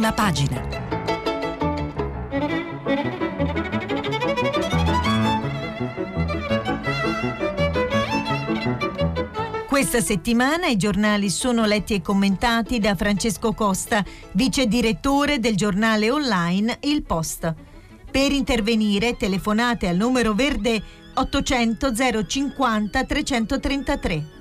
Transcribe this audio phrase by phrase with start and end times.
[0.00, 0.66] prima pagina.
[9.68, 14.02] Questa settimana i giornali sono letti e commentati da Francesco Costa,
[14.32, 17.54] vice direttore del giornale online Il Post.
[18.10, 20.82] Per intervenire telefonate al numero verde
[21.14, 21.92] 800
[22.26, 24.38] 050 333.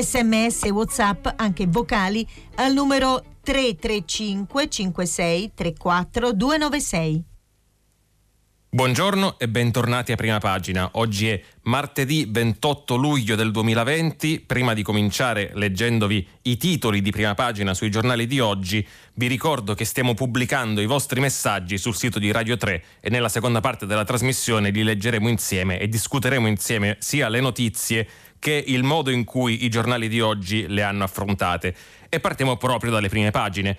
[0.00, 2.26] Sms e WhatsApp anche vocali
[2.56, 7.24] al numero 335 56 34 296.
[8.72, 10.90] Buongiorno e bentornati a prima pagina.
[10.92, 14.44] Oggi è martedì 28 luglio del 2020.
[14.46, 19.74] Prima di cominciare leggendovi i titoli di prima pagina sui giornali di oggi, vi ricordo
[19.74, 23.86] che stiamo pubblicando i vostri messaggi sul sito di Radio 3 e nella seconda parte
[23.86, 28.06] della trasmissione li leggeremo insieme e discuteremo insieme sia le notizie
[28.38, 31.74] che il modo in cui i giornali di oggi le hanno affrontate.
[32.10, 33.78] E partiamo proprio dalle prime pagine.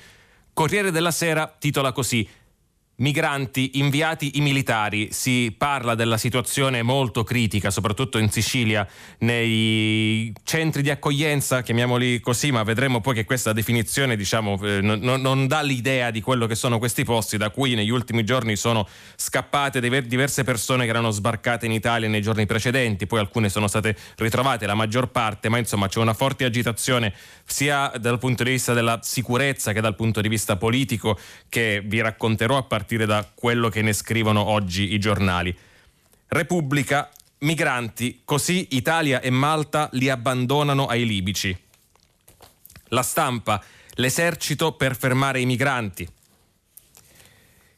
[0.53, 2.27] Corriere della Sera titola così
[3.01, 8.87] Migranti, inviati i militari, si parla della situazione molto critica, soprattutto in Sicilia,
[9.19, 14.99] nei centri di accoglienza, chiamiamoli così, ma vedremo poi che questa definizione diciamo, eh, non,
[14.99, 18.87] non, dà l'idea di quello che sono questi posti, da cui negli ultimi giorni sono
[19.15, 23.97] scappate diverse persone che erano sbarcate in Italia nei giorni precedenti, poi alcune sono state
[24.17, 27.15] ritrovate, la maggior parte, ma insomma c'è una forte agitazione
[27.45, 31.17] sia dal punto di vista della sicurezza che dal punto di vista politico
[31.49, 35.55] che vi racconterò a partire partire da quello che ne scrivono oggi i giornali.
[36.27, 41.55] Repubblica, migranti, così Italia e Malta li abbandonano ai libici.
[42.89, 43.63] La stampa,
[43.95, 46.07] l'esercito per fermare i migranti.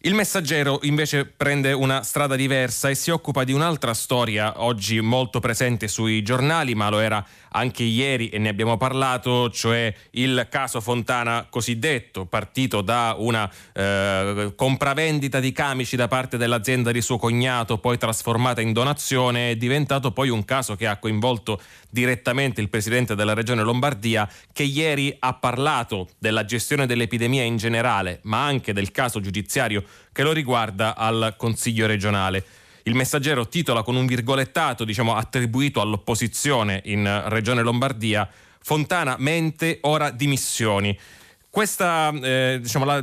[0.05, 5.39] Il messaggero invece prende una strada diversa e si occupa di un'altra storia oggi molto
[5.39, 10.81] presente sui giornali, ma lo era anche ieri e ne abbiamo parlato, cioè il caso
[10.81, 17.77] Fontana cosiddetto, partito da una eh, compravendita di camici da parte dell'azienda di suo cognato,
[17.77, 23.15] poi trasformata in donazione, è diventato poi un caso che ha coinvolto direttamente il presidente
[23.15, 28.91] della regione Lombardia, che ieri ha parlato della gestione dell'epidemia in generale, ma anche del
[28.91, 32.43] caso giudiziario che lo riguarda al Consiglio regionale.
[32.85, 38.29] Il messaggero titola con un virgolettato, diciamo, attribuito all'opposizione in Regione Lombardia,
[38.59, 40.97] Fontana mente, ora dimissioni.
[41.53, 42.99] Questa, eh, diciamo, la,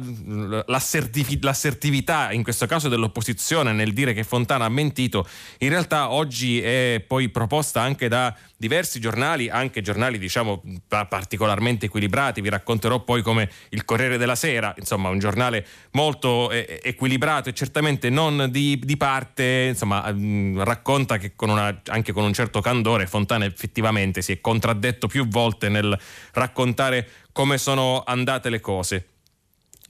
[0.66, 5.24] l'assertività in questo caso dell'opposizione nel dire che Fontana ha mentito,
[5.58, 12.40] in realtà oggi è poi proposta anche da diversi giornali, anche giornali diciamo particolarmente equilibrati,
[12.40, 17.54] vi racconterò poi come il Corriere della Sera, insomma un giornale molto eh, equilibrato e
[17.54, 22.32] certamente non di, di parte, insomma mh, mm, racconta che con una, anche con un
[22.32, 25.96] certo candore Fontana effettivamente si è contraddetto più volte nel
[26.32, 29.08] raccontare come sono andate le cose.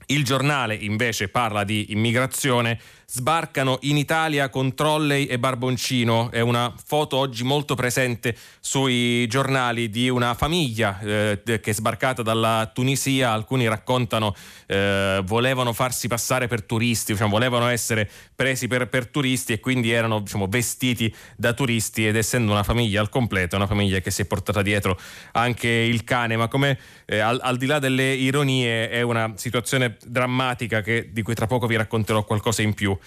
[0.07, 2.79] Il giornale invece parla di immigrazione
[3.11, 6.31] sbarcano in Italia con trolley e barboncino.
[6.31, 12.21] È una foto oggi molto presente sui giornali di una famiglia eh, che è sbarcata
[12.21, 13.33] dalla Tunisia.
[13.33, 14.33] Alcuni raccontano
[14.65, 19.91] eh, volevano farsi passare per turisti, diciamo, volevano essere presi per, per turisti e quindi
[19.91, 24.21] erano diciamo, vestiti da turisti ed essendo una famiglia al completo, una famiglia che si
[24.21, 24.97] è portata dietro
[25.33, 29.97] anche il cane, ma come eh, al, al, di là delle ironie è una situazione
[30.05, 32.97] drammatica che, di cui tra poco vi racconterò qualcosa in più.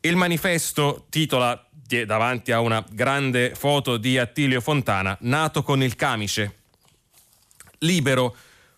[0.00, 1.66] Il manifesto titola
[2.04, 6.58] davanti a una grande foto di Attilio Fontana, nato con il camice.
[7.78, 8.36] Libero.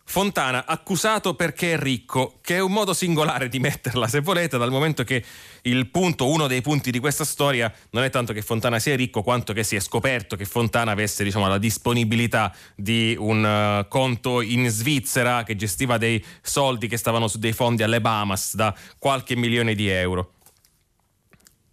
[0.08, 4.70] Fontana accusato perché è ricco, che è un modo singolare di metterla, se volete, dal
[4.70, 5.24] momento che
[5.62, 9.22] il punto, uno dei punti di questa storia non è tanto che Fontana sia ricco,
[9.22, 13.42] quanto che si è scoperto che Fontana avesse diciamo, la disponibilità di un
[13.82, 18.54] uh, conto in Svizzera che gestiva dei soldi che stavano su dei fondi alle Bahamas
[18.54, 20.35] da qualche milione di euro.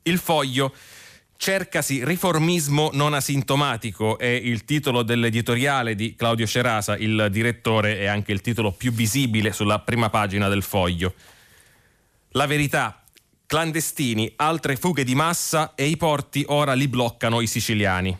[0.03, 0.73] Il foglio
[1.43, 8.31] Cercasi riformismo non asintomatico è il titolo dell'editoriale di Claudio Cerasa, il direttore e anche
[8.31, 11.13] il titolo più visibile sulla prima pagina del foglio.
[12.29, 13.03] La verità,
[13.45, 18.17] clandestini, altre fughe di massa e i porti ora li bloccano i siciliani.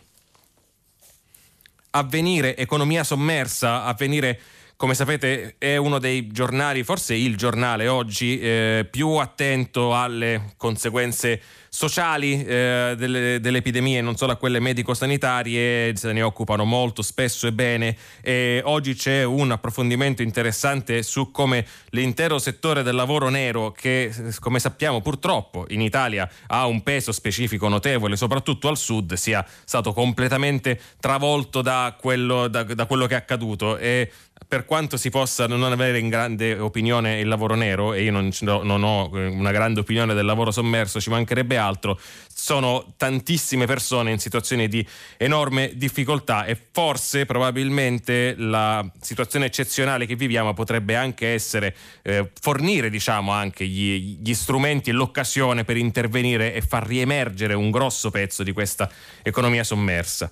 [1.92, 4.38] Avvenire, economia sommersa, avvenire
[4.76, 11.40] come sapete è uno dei giornali, forse il giornale oggi eh, più attento alle conseguenze
[11.74, 17.48] sociali eh, delle, delle, epidemie, non solo a quelle medico-sanitarie, se ne occupano molto spesso
[17.48, 17.96] e bene.
[18.22, 24.60] E oggi c'è un approfondimento interessante su come l'intero settore del lavoro nero, che come
[24.60, 30.80] sappiamo purtroppo in Italia ha un peso specifico notevole, soprattutto al sud, sia stato completamente
[31.00, 33.78] travolto da quello, da, da quello che è accaduto.
[33.78, 34.12] E
[34.46, 38.30] per quanto si possa non avere in grande opinione il lavoro nero, e io non,
[38.40, 41.98] non, ho eh, una grande opinione del lavoro sommerso, ci mancherebbe altro,
[42.32, 50.16] sono tantissime persone in situazioni di enorme difficoltà e forse probabilmente la situazione eccezionale che
[50.16, 56.54] viviamo potrebbe anche essere eh, fornire diciamo anche gli, gli strumenti e l'occasione per intervenire
[56.54, 58.90] e far riemergere un grosso pezzo di questa
[59.22, 60.30] economia sommersa.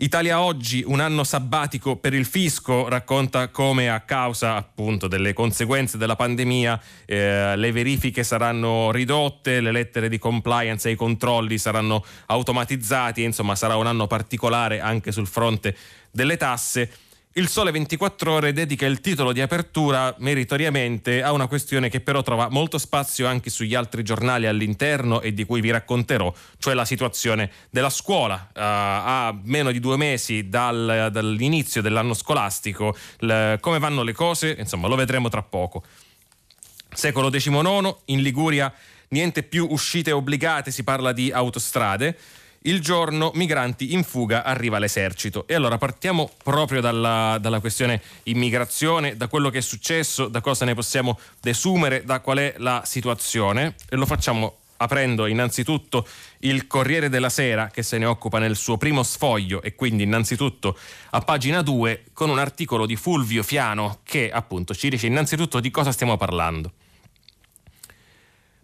[0.00, 5.98] Italia Oggi, un anno sabbatico per il fisco, racconta come a causa appunto delle conseguenze
[5.98, 12.04] della pandemia eh, le verifiche saranno ridotte, le lettere di compliance e i controlli saranno
[12.26, 15.76] automatizzati, insomma sarà un anno particolare anche sul fronte
[16.12, 16.88] delle tasse.
[17.38, 22.20] Il Sole 24 Ore dedica il titolo di apertura meritoriamente a una questione che però
[22.20, 26.84] trova molto spazio anche sugli altri giornali all'interno e di cui vi racconterò, cioè la
[26.84, 28.48] situazione della scuola.
[28.48, 34.56] Uh, a meno di due mesi dal, dall'inizio dell'anno scolastico, le, come vanno le cose,
[34.58, 35.84] insomma lo vedremo tra poco.
[36.92, 38.74] Secolo XIX, in Liguria
[39.10, 42.18] niente più uscite obbligate, si parla di autostrade
[42.62, 45.46] il giorno migranti in fuga arriva l'esercito.
[45.46, 50.64] E allora partiamo proprio dalla, dalla, questione immigrazione, da quello che è successo, da cosa
[50.64, 56.06] ne possiamo desumere, da qual è la situazione e lo facciamo aprendo innanzitutto
[56.40, 60.78] il Corriere della Sera che se ne occupa nel suo primo sfoglio e quindi innanzitutto
[61.10, 65.70] a pagina 2 con un articolo di Fulvio Fiano che appunto ci dice innanzitutto di
[65.70, 66.72] cosa stiamo parlando.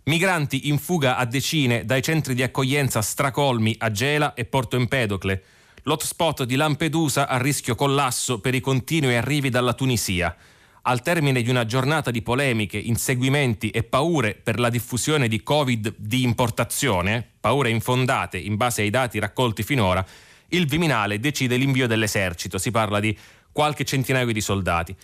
[0.06, 5.42] Migranti in fuga a decine dai centri di accoglienza stracolmi a Gela e Porto Empedocle.
[5.84, 10.36] L'hotspot di Lampedusa a rischio collasso per i continui arrivi dalla Tunisia.
[10.82, 15.94] Al termine di una giornata di polemiche, inseguimenti e paure per la diffusione di Covid
[15.96, 20.04] di importazione, paure infondate in base ai dati raccolti finora,
[20.48, 22.58] il Viminale decide l'invio dell'esercito.
[22.58, 23.16] Si parla di
[23.50, 24.94] qualche centinaio di soldati.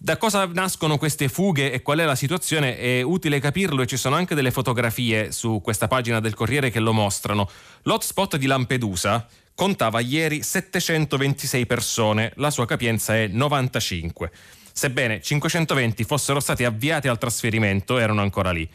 [0.00, 3.96] Da cosa nascono queste fughe e qual è la situazione è utile capirlo e ci
[3.96, 7.50] sono anche delle fotografie su questa pagina del Corriere che lo mostrano.
[7.82, 14.30] L'hotspot di Lampedusa contava ieri 726 persone, la sua capienza è 95.
[14.72, 18.70] Sebbene 520 fossero stati avviati al trasferimento, erano ancora lì.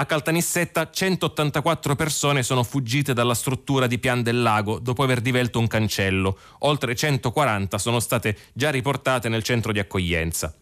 [0.00, 5.58] A Caltanissetta 184 persone sono fuggite dalla struttura di Pian del Lago dopo aver divelto
[5.58, 6.38] un cancello.
[6.60, 10.54] Oltre 140 sono state già riportate nel centro di accoglienza.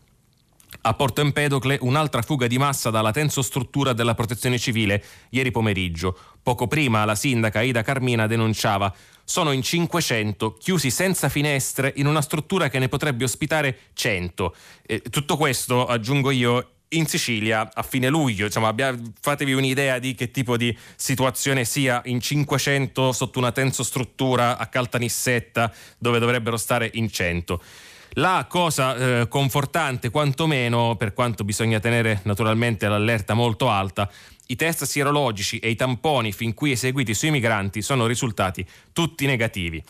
[0.80, 6.18] A Porto Empedocle un'altra fuga di massa dalla tensostruttura della protezione civile ieri pomeriggio.
[6.42, 8.92] Poco prima la sindaca Ida Carmina denunciava
[9.22, 14.56] sono in 500 chiusi senza finestre in una struttura che ne potrebbe ospitare 100.
[14.84, 18.46] E tutto questo, aggiungo io, in Sicilia a fine luglio.
[18.46, 18.74] Insomma,
[19.20, 25.72] fatevi un'idea di che tipo di situazione sia in 500 sotto una tensostruttura a Caltanissetta
[25.98, 27.62] dove dovrebbero stare in 100.
[28.12, 34.10] La cosa eh, confortante, quantomeno, per quanto bisogna tenere naturalmente l'allerta molto alta,
[34.46, 39.82] i test sierologici e i tamponi fin qui eseguiti sui migranti sono risultati tutti negativi.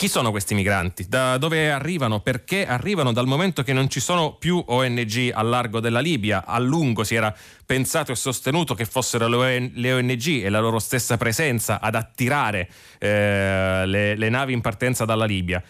[0.00, 1.08] Chi sono questi migranti?
[1.08, 2.20] Da dove arrivano?
[2.20, 3.12] Perché arrivano?
[3.12, 7.16] Dal momento che non ci sono più ONG al largo della Libia, a lungo si
[7.16, 7.36] era
[7.66, 13.82] pensato e sostenuto che fossero le ONG e la loro stessa presenza ad attirare eh,
[13.84, 15.62] le, le navi in partenza dalla Libia.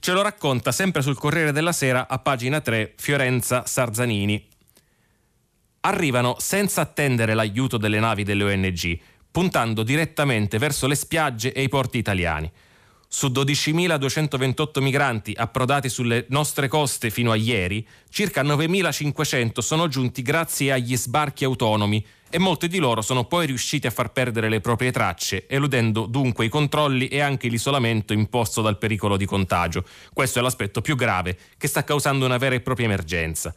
[0.00, 4.48] Ce lo racconta sempre sul Corriere della Sera a pagina 3 Fiorenza Sarzanini.
[5.80, 8.98] Arrivano senza attendere l'aiuto delle navi delle ONG,
[9.30, 12.50] puntando direttamente verso le spiagge e i porti italiani.
[13.14, 20.72] Su 12.228 migranti approdati sulle nostre coste fino a ieri, circa 9.500 sono giunti grazie
[20.72, 24.92] agli sbarchi autonomi e molti di loro sono poi riusciti a far perdere le proprie
[24.92, 29.84] tracce, eludendo dunque i controlli e anche l'isolamento imposto dal pericolo di contagio.
[30.14, 33.54] Questo è l'aspetto più grave che sta causando una vera e propria emergenza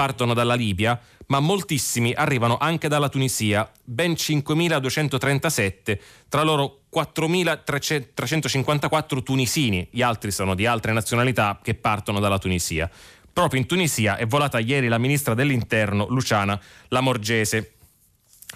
[0.00, 0.98] partono dalla Libia,
[1.30, 10.54] ma moltissimi arrivano anche dalla Tunisia, ben 5.237, tra loro 4.354 tunisini, gli altri sono
[10.54, 12.90] di altre nazionalità che partono dalla Tunisia.
[13.32, 17.74] Proprio in Tunisia è volata ieri la ministra dell'Interno Luciana Lamorgese.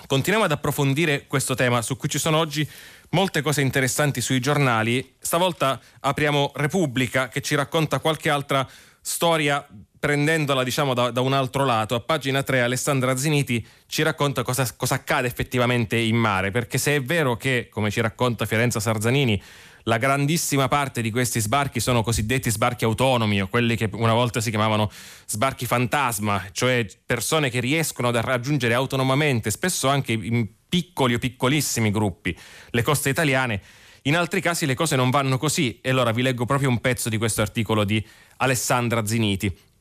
[0.07, 2.69] Continuiamo ad approfondire questo tema su cui ci sono oggi
[3.11, 5.15] molte cose interessanti sui giornali.
[5.21, 8.69] Stavolta apriamo Repubblica che ci racconta qualche altra
[9.01, 9.65] storia
[10.05, 14.71] prendendola diciamo da, da, un altro lato, a pagina 3 Alessandra Ziniti ci racconta cosa,
[14.77, 19.43] cosa, accade effettivamente in mare, perché se è vero che, come ci racconta Fiorenza Sarzanini,
[19.85, 24.43] la grandissima parte di questi sbarchi sono cosiddetti sbarchi autonomi o quelli che una volta
[24.43, 24.91] si chiamavano
[25.27, 31.91] sbarchi fantasma, cioè persone che riescono a raggiungere autonomamente, spesso anche in piccoli o piccolissimi
[31.91, 32.37] gruppi,
[32.73, 33.63] le coste italiane,
[34.07, 37.09] In altri casi le cose non vanno così e allora vi leggo proprio un pezzo
[37.09, 38.07] di questo articolo di
[38.37, 39.73] Alessandra Ziniti.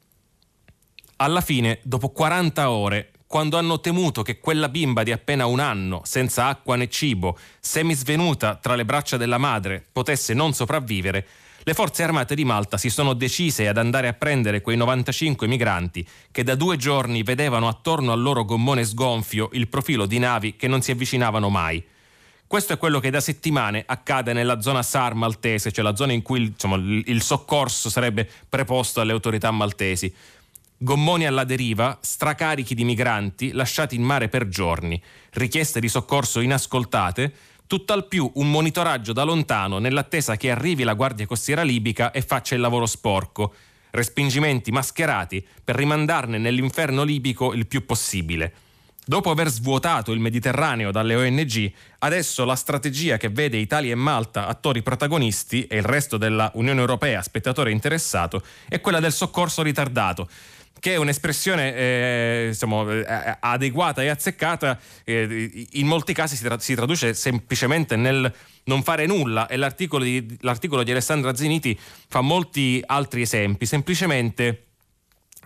[1.17, 6.01] Alla fine, dopo 40 ore, quando hanno temuto che quella bimba di appena un anno,
[6.05, 11.25] senza acqua né cibo, semisvenuta tra le braccia della madre, potesse non sopravvivere,
[11.65, 16.05] le forze armate di Malta si sono decise ad andare a prendere quei 95 migranti
[16.29, 20.67] che da due giorni vedevano attorno al loro gommone sgonfio il profilo di navi che
[20.67, 21.82] non si avvicinavano mai.
[22.46, 26.22] Questo è quello che da settimane accade nella zona SAR maltese, cioè la zona in
[26.22, 30.13] cui insomma, il soccorso sarebbe preposto alle autorità maltesi
[30.83, 37.33] gommoni alla deriva, stracarichi di migranti lasciati in mare per giorni, richieste di soccorso inascoltate,
[37.67, 42.55] tutt'al più un monitoraggio da lontano nell'attesa che arrivi la Guardia Costiera libica e faccia
[42.55, 43.53] il lavoro sporco,
[43.91, 48.53] respingimenti mascherati per rimandarne nell'inferno libico il più possibile.
[49.05, 54.47] Dopo aver svuotato il Mediterraneo dalle ONG, adesso la strategia che vede Italia e Malta
[54.47, 60.29] attori protagonisti e il resto della Unione Europea spettatore interessato è quella del soccorso ritardato
[60.79, 66.59] che è un'espressione eh, insomma, eh, adeguata e azzeccata, eh, in molti casi si, tra-
[66.59, 68.33] si, traduce semplicemente nel
[68.65, 71.77] non fare nulla e l'articolo di, l'articolo di Alessandra Ziniti
[72.07, 74.63] fa molti altri esempi, semplicemente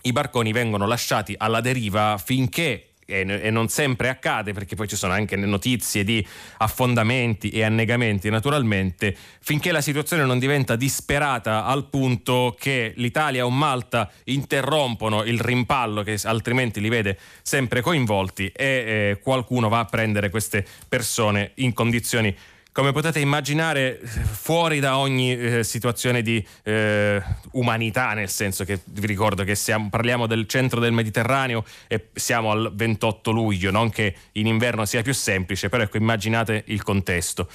[0.02, 5.14] i barconi vengono lasciati alla deriva finché e, non sempre accade perché poi ci sono
[5.14, 6.24] anche notizie di
[6.58, 13.50] affondamenti e annegamenti naturalmente, finché la situazione non diventa disperata al punto che l'Italia o
[13.50, 19.84] Malta interrompono il rimpallo che altrimenti li vede sempre coinvolti e eh, qualcuno va a
[19.86, 22.36] prendere queste persone in condizioni
[22.78, 27.20] come potete immaginare, fuori da ogni eh, situazione di eh,
[27.54, 32.52] umanità, nel senso che vi ricordo che siamo, parliamo del centro del Mediterraneo e siamo
[32.52, 37.50] al 28 luglio, non che in inverno sia più semplice, però ecco immaginate il contesto.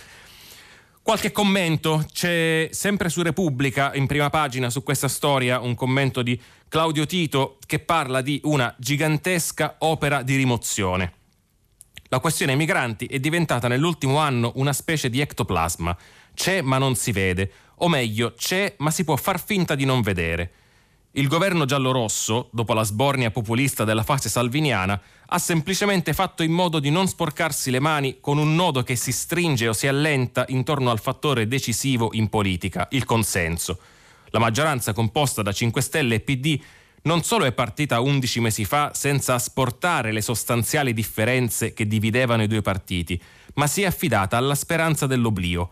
[1.01, 6.37] Qualche commento, c'è sempre su Repubblica in prima pagina su questa storia un commento di
[6.67, 11.22] Claudio Tito che parla di una gigantesca opera di rimozione.
[12.13, 15.97] La questione migranti è diventata nell'ultimo anno una specie di ectoplasma.
[16.35, 20.01] C'è ma non si vede, o meglio, c'è ma si può far finta di non
[20.01, 20.51] vedere.
[21.13, 26.77] Il governo giallorosso, dopo la sbornia populista della fase salviniana, ha semplicemente fatto in modo
[26.77, 30.91] di non sporcarsi le mani con un nodo che si stringe o si allenta intorno
[30.91, 33.79] al fattore decisivo in politica, il consenso.
[34.27, 36.61] La maggioranza composta da 5 Stelle e PD
[37.03, 42.47] non solo è partita 11 mesi fa senza asportare le sostanziali differenze che dividevano i
[42.47, 43.21] due partiti,
[43.55, 45.71] ma si è affidata alla speranza dell'oblio.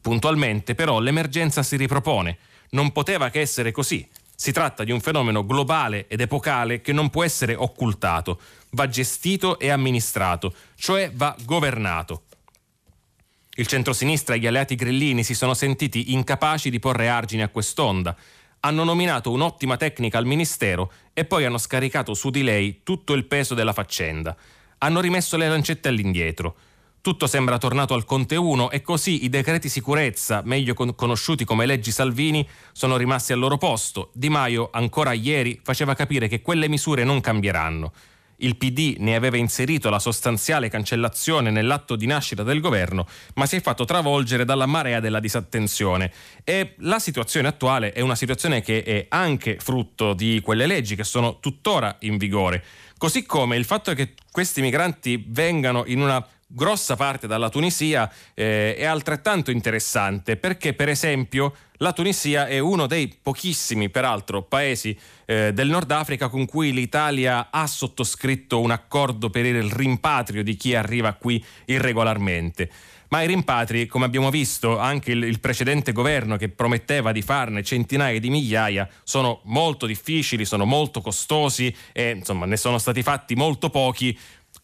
[0.00, 2.38] Puntualmente però l'emergenza si ripropone.
[2.70, 4.08] Non poteva che essere così.
[4.34, 9.60] Si tratta di un fenomeno globale ed epocale che non può essere occultato, va gestito
[9.60, 12.24] e amministrato, cioè va governato.
[13.54, 18.16] Il centrosinistra e gli alleati grillini si sono sentiti incapaci di porre argine a quest'onda
[18.64, 23.24] hanno nominato un'ottima tecnica al Ministero e poi hanno scaricato su di lei tutto il
[23.24, 24.36] peso della faccenda.
[24.78, 26.54] Hanno rimesso le lancette all'indietro.
[27.00, 31.66] Tutto sembra tornato al Conte 1 e così i decreti sicurezza, meglio con- conosciuti come
[31.66, 34.10] leggi Salvini, sono rimasti al loro posto.
[34.12, 37.92] Di Maio, ancora ieri, faceva capire che quelle misure non cambieranno
[38.42, 43.56] il PD ne aveva inserito la sostanziale cancellazione nell'atto di nascita del governo, ma si
[43.56, 46.12] è fatto travolgere dalla marea della disattenzione.
[46.44, 51.04] E la situazione attuale è una situazione che è anche frutto di quelle leggi che
[51.04, 52.64] sono tuttora in vigore.
[52.98, 58.76] Così come il fatto che questi migranti vengano in una grossa parte dalla Tunisia eh,
[58.76, 65.52] è altrettanto interessante perché per esempio la Tunisia è uno dei pochissimi peraltro paesi eh,
[65.52, 70.74] del Nord Africa con cui l'Italia ha sottoscritto un accordo per il rimpatrio di chi
[70.74, 72.70] arriva qui irregolarmente.
[73.08, 77.62] Ma i rimpatri, come abbiamo visto, anche il, il, precedente governo che prometteva di farne
[77.62, 83.34] centinaia di migliaia, sono molto difficili, sono molto costosi e insomma ne sono stati fatti
[83.34, 84.18] molto pochi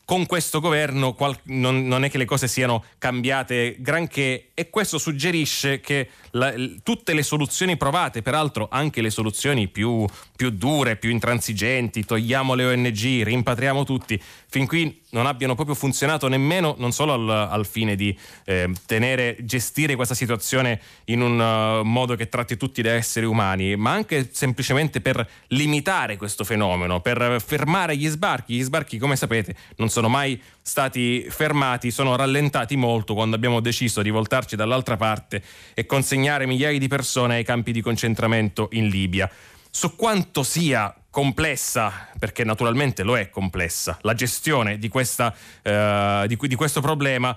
[0.09, 4.97] con questo governo qual- non, non, è che le cose siano cambiate granché e questo
[4.97, 10.07] suggerisce che la, tutte le soluzioni provate, peraltro anche le soluzioni più,
[10.39, 16.29] più, dure, più intransigenti, togliamo le ONG, rimpatriamo tutti, fin qui non abbiano proprio funzionato
[16.29, 21.83] nemmeno non solo al, al fine di eh, tenere, gestire questa situazione in un uh,
[21.83, 27.43] modo che tratti tutti da esseri umani, ma anche semplicemente per limitare questo fenomeno, per
[27.45, 28.55] fermare gli sbarchi.
[28.55, 34.03] Gli sbarchi, come sapete, non sono mai stati fermati, sono rallentati molto quando abbiamo deciso
[34.03, 35.43] di voltarci dall'altra parte
[35.75, 39.29] e consegnare migliaia di persone ai campi di concentramento in Libia.
[39.71, 46.37] Su quanto sia complessa, perché naturalmente lo è complessa, la gestione di, questa, eh, di,
[46.41, 47.37] di questo problema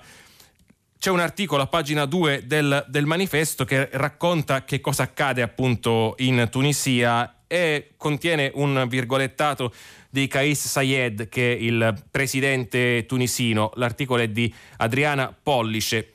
[1.02, 6.14] c'è un articolo a pagina 2 del, del manifesto che racconta che cosa accade appunto
[6.18, 9.74] in Tunisia e contiene un virgolettato
[10.08, 13.72] di Kais Sayed, che è il presidente tunisino.
[13.74, 16.12] L'articolo è di Adriana Pollice.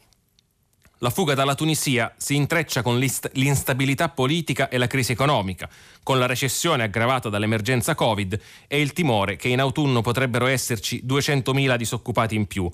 [1.01, 5.70] La fuga dalla Tunisia si intreccia con l'instabilità politica e la crisi economica,
[6.01, 11.75] con la recessione aggravata dall'emergenza Covid e il timore che in autunno potrebbero esserci 200.000
[11.75, 12.68] disoccupati in più.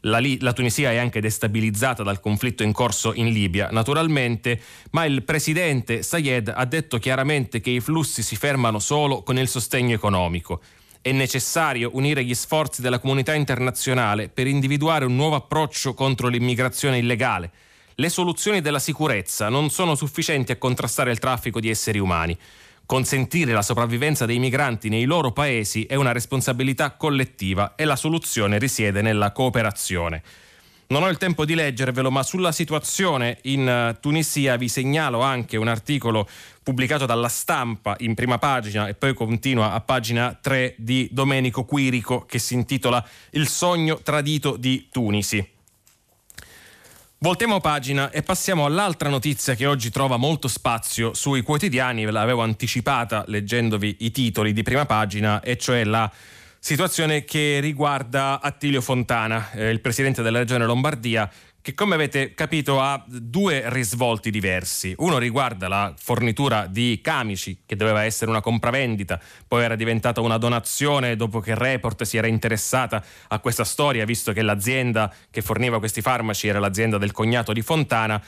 [0.00, 4.60] La, la, Tunisia è anche destabilizzata dal conflitto in corso in Libia, naturalmente,
[4.90, 9.48] ma il presidente Sayed ha detto chiaramente che i flussi si fermano solo con il
[9.48, 10.60] sostegno economico.
[11.04, 16.98] È necessario unire gli sforzi della comunità internazionale per individuare un nuovo approccio contro l'immigrazione
[16.98, 17.50] illegale.
[17.96, 22.38] Le soluzioni della sicurezza non sono sufficienti a contrastare il traffico di esseri umani.
[22.86, 28.60] Consentire la sopravvivenza dei migranti nei loro paesi è una responsabilità collettiva e la soluzione
[28.60, 30.22] risiede nella cooperazione.
[30.92, 35.56] Non ho il tempo di leggervelo, ma sulla situazione in eh, Tunisia vi segnalo anche
[35.56, 36.28] un articolo
[36.62, 42.26] pubblicato dalla stampa in prima pagina e poi continua a pagina 3 di Domenico Quirico
[42.26, 45.42] che si intitola Il sogno tradito di Tunisi.
[47.16, 52.42] Voltiamo pagina e passiamo all'altra notizia che oggi trova molto spazio sui quotidiani, ve l'avevo
[52.42, 56.12] anticipata leggendovi i titoli di prima pagina, e cioè la
[56.64, 61.28] situazione che riguarda Attilio Fontana, eh, il presidente della regione Lombardia,
[61.60, 64.94] che come avete capito ha due risvolti diversi.
[64.98, 70.38] Uno riguarda la fornitura di camici, che doveva essere una compravendita, poi era diventata una
[70.38, 75.80] donazione dopo che Report si era interessata a questa storia, visto che l'azienda che forniva
[75.80, 78.22] questi farmaci era l'azienda del cognato di Fontana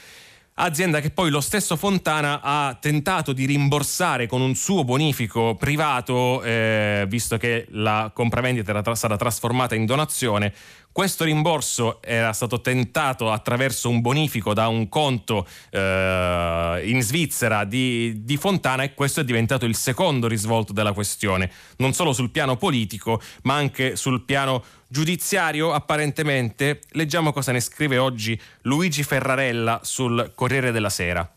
[0.55, 6.43] azienda che poi lo stesso Fontana ha tentato di rimborsare con un suo bonifico privato,
[6.43, 10.53] eh, visto che la compravendita era tra- stata trasformata in donazione.
[10.95, 18.23] Questo rimborso era stato tentato attraverso un bonifico da un conto eh, in Svizzera di,
[18.23, 22.57] di, Fontana e questo è diventato il secondo risvolto della questione, non solo sul piano
[22.57, 26.83] politico ma anche sul piano giudiziario apparentemente.
[26.91, 31.29] Leggiamo cosa ne scrive oggi Luigi Ferrarella sul Corriere della Sera.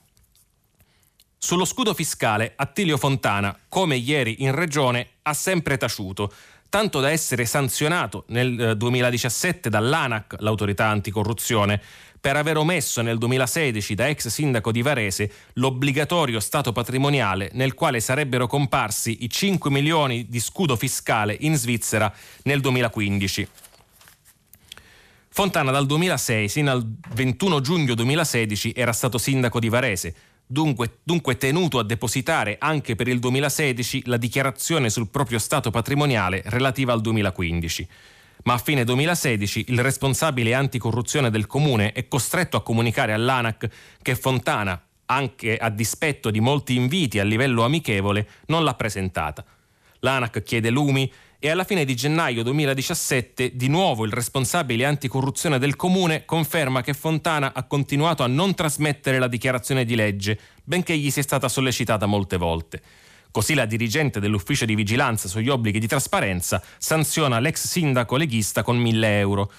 [1.40, 6.32] Sullo scudo fiscale Attilio Fontana, come ieri in regione, ha sempre taciuto
[6.70, 11.82] tanto da essere sanzionato nel 2017 eh, dall'ANAC, l'autorità anticorruzione,
[12.20, 18.00] per aver omesso nel 2016 da ex sindaco di Varese l'obbligatorio stato patrimoniale nel quale
[18.00, 22.12] sarebbero comparsi i 5 milioni di scudo fiscale in Svizzera
[22.44, 23.48] nel 2015.
[25.30, 30.16] Fontana dal 2006 sino al 21 giugno 2016 era stato sindaco di Varese,
[30.48, 36.42] dunque, dunque tenuto a depositare anche per il 2016 la dichiarazione sul proprio stato patrimoniale
[36.46, 37.88] relativa al 2015
[38.48, 43.70] ma a fine 2016 il responsabile anticorruzione del comune è costretto a comunicare all'ANAC
[44.02, 49.44] che Fontana, anche a dispetto di molti inviti a livello amichevole, non l'ha presentata.
[50.00, 55.76] L'ANAC chiede lumi e alla fine di gennaio 2017 di nuovo il responsabile anticorruzione del
[55.76, 61.12] comune conferma che Fontana ha continuato a non trasmettere la dichiarazione di legge, benché gli
[61.12, 62.82] sia stata sollecitata molte volte.
[63.30, 68.78] Così la dirigente dell'ufficio di vigilanza sugli obblighi di trasparenza sanziona l'ex sindaco leghista con
[68.78, 69.52] 1000 euro.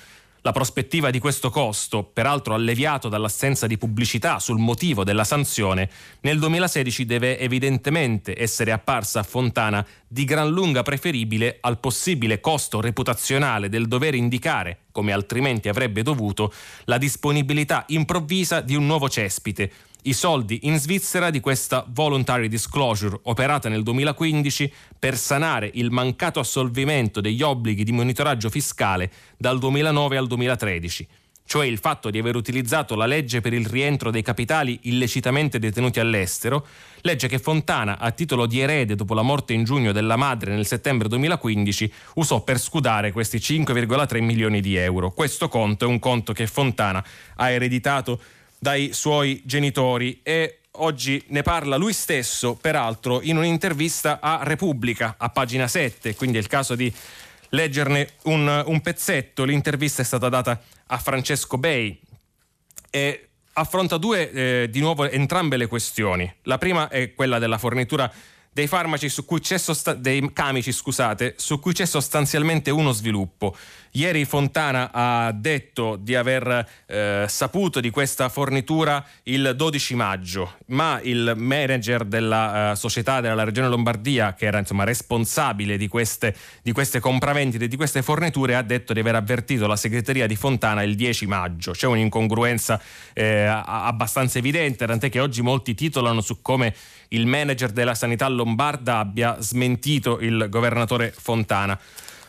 [0.49, 5.91] La prospettiva di questo costo, peraltro alleviato dall'assenza di pubblicità sul motivo della sanzione,
[6.23, 12.81] nel 2016 deve evidentemente essere apparsa a Fontana di gran lunga preferibile al possibile costo
[12.81, 16.51] reputazionale del dover indicare, come altrimenti avrebbe dovuto,
[16.85, 19.71] la disponibilità improvvisa di un nuovo cespite,
[20.03, 26.41] i soldi in Svizzera di questa voluntary disclosure operata nel 2015 per sanare il mancato
[26.41, 31.09] assolvimento degli obblighi di monitoraggio fiscale dal 2009 al 2013
[31.49, 35.99] cioè il fatto di aver utilizzato la legge per il rientro dei capitali illecitamente detenuti
[35.99, 36.67] all'estero,
[37.01, 40.67] legge che Fontana, a titolo di erede dopo la morte in giugno della madre nel
[40.67, 45.13] settembre 2015, usò per scudare questi 5,3 milioni di euro.
[45.13, 47.03] Questo conto è un conto che Fontana
[47.37, 48.21] ha ereditato
[48.59, 55.29] dai suoi genitori e oggi ne parla lui stesso, peraltro, in un'intervista a Repubblica, a
[55.31, 56.93] pagina 7, quindi è il caso di
[57.51, 59.45] leggerne un, un pezzetto.
[59.45, 61.99] L'intervista è stata data a Francesco Bei
[62.91, 66.33] e affronta due, eh, di nuovo, entrambe le questioni.
[66.43, 68.11] La prima è quella della fornitura
[68.51, 73.57] dei farmaci su cui c'è sosta- dei camici, scusate, su cui c'è sostanzialmente uno sviluppo.
[73.99, 81.01] Ieri Fontana ha detto di aver eh, saputo di questa fornitura il 12 maggio, ma
[81.03, 86.33] il manager della uh, società della Regione Lombardia, che era insomma, responsabile di queste,
[86.63, 90.85] di queste compravendite, di queste forniture, ha detto di aver avvertito la segreteria di Fontana
[90.85, 91.73] il 10 maggio.
[91.73, 92.81] C'è un'incongruenza
[93.15, 96.73] eh, abbastanza evidente, tant'è che oggi molti titolano su come
[97.09, 101.77] il manager della sanità lombarda abbia smentito il governatore Fontana.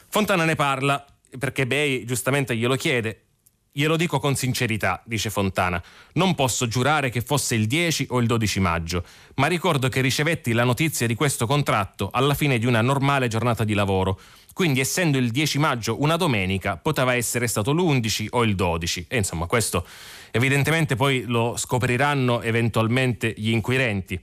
[0.08, 1.06] Fontana ne parla
[1.38, 3.24] perché Bei giustamente glielo chiede.
[3.72, 5.82] Glielo dico con sincerità, dice Fontana.
[6.14, 10.54] Non posso giurare che fosse il 10 o il 12 maggio, ma ricordo che ricevetti
[10.54, 14.20] la notizia di questo contratto alla fine di una normale giornata di lavoro.
[14.54, 19.06] Quindi, essendo il 10 maggio una domenica, poteva essere stato l'11 o il 12.
[19.08, 19.86] E insomma, questo
[20.32, 24.20] evidentemente poi lo scopriranno eventualmente gli inquirenti.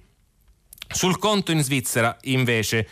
[0.89, 2.87] Sul conto in Svizzera, invece,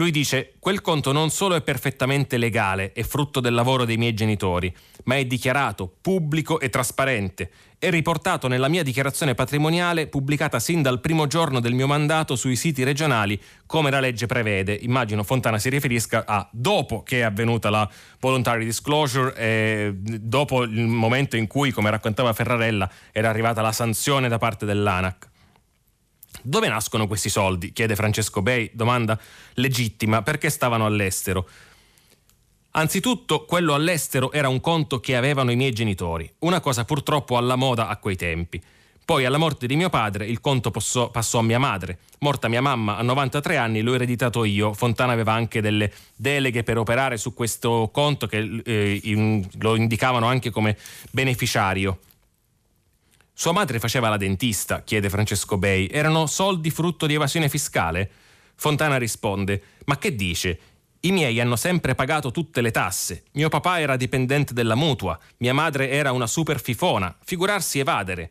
[0.00, 4.14] lui dice: Quel conto non solo è perfettamente legale, è frutto del lavoro dei miei
[4.14, 7.50] genitori, ma è dichiarato pubblico e trasparente.
[7.78, 12.56] È riportato nella mia dichiarazione patrimoniale pubblicata sin dal primo giorno del mio mandato sui
[12.56, 14.72] siti regionali, come la legge prevede.
[14.72, 17.88] Immagino Fontana si riferisca a dopo che è avvenuta la
[18.20, 24.28] voluntary disclosure, e dopo il momento in cui, come raccontava Ferrarella, era arrivata la sanzione
[24.28, 25.29] da parte dell'ANAC.
[26.42, 27.72] Dove nascono questi soldi?
[27.72, 29.18] chiede Francesco Bei, domanda
[29.54, 31.48] legittima, perché stavano all'estero?
[32.72, 37.56] Anzitutto, quello all'estero era un conto che avevano i miei genitori, una cosa purtroppo alla
[37.56, 38.62] moda a quei tempi.
[39.04, 41.98] Poi alla morte di mio padre il conto passò, passò, a mia madre.
[42.20, 44.72] Morta mia mamma a 93 anni l'ho ereditato io.
[44.72, 50.26] Fontana aveva anche delle deleghe per operare su questo conto che eh, in, lo indicavano
[50.26, 50.78] anche come
[51.10, 51.98] beneficiario.
[53.40, 55.88] Sua madre faceva la dentista, chiede Francesco Bei.
[55.90, 58.10] Erano soldi frutto di evasione fiscale?
[58.54, 60.58] Fontana risponde: Ma che dice?
[61.00, 63.22] I miei hanno sempre pagato tutte le tasse.
[63.32, 67.16] Mio papà era dipendente della mutua, mia madre era una super fifona.
[67.24, 68.30] Figurarsi evadere.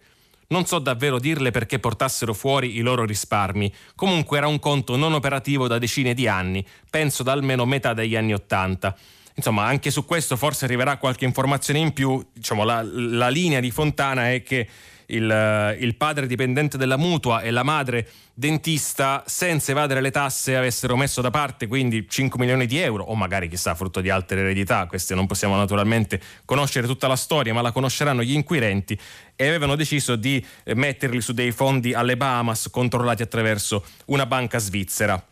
[0.49, 3.73] Non so davvero dirle perché portassero fuori i loro risparmi.
[3.95, 8.15] Comunque era un conto non operativo da decine di anni, penso da almeno metà degli
[8.15, 8.95] anni Ottanta.
[9.33, 12.23] Insomma, anche su questo forse arriverà qualche informazione in più.
[12.31, 14.67] Diciamo, la, la linea di Fontana è che
[15.09, 20.55] il, eh, il padre dipendente della mutua e la madre dentista senza evadere le tasse
[20.55, 24.39] avessero messo da parte quindi 5 milioni di euro o magari chissà frutto di altre
[24.39, 28.97] eredità, queste non possiamo naturalmente conoscere tutta la storia ma la conosceranno gli inquirenti
[29.35, 35.23] e avevano deciso di metterli su dei fondi alle Bahamas controllati attraverso una banca svizzera.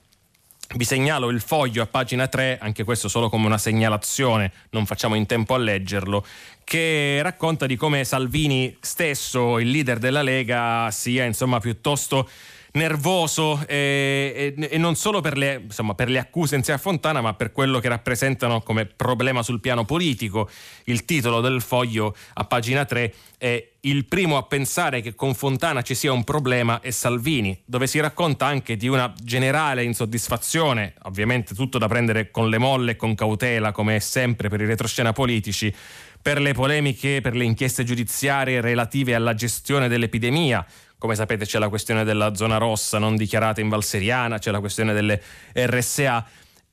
[0.75, 5.15] Vi segnalo il foglio a pagina 3, anche questo solo come una segnalazione, non facciamo
[5.15, 6.25] in tempo a leggerlo,
[6.65, 12.29] che racconta di come Salvini stesso, il leader della Lega, sia insomma piuttosto
[12.77, 16.77] nervoso e, e, e non solo per le, insomma, per le, accuse in sé a
[16.77, 20.49] Fontana, ma per quello che rappresentano come problema sul piano politico.
[20.85, 25.81] Il titolo del foglio a pagina 3 è Il primo a pensare che con Fontana
[25.81, 31.53] ci sia un problema è Salvini, dove si racconta anche di una generale insoddisfazione, ovviamente
[31.53, 35.11] tutto da prendere con le molle e con cautela, come è sempre per i retroscena
[35.11, 35.73] politici,
[36.21, 40.65] per le polemiche, per le inchieste giudiziarie relative alla gestione dell'epidemia
[40.97, 44.93] come sapete c'è la questione della zona rossa non dichiarata in Valseriana, c'è la questione
[44.93, 45.21] delle
[45.53, 46.25] RSA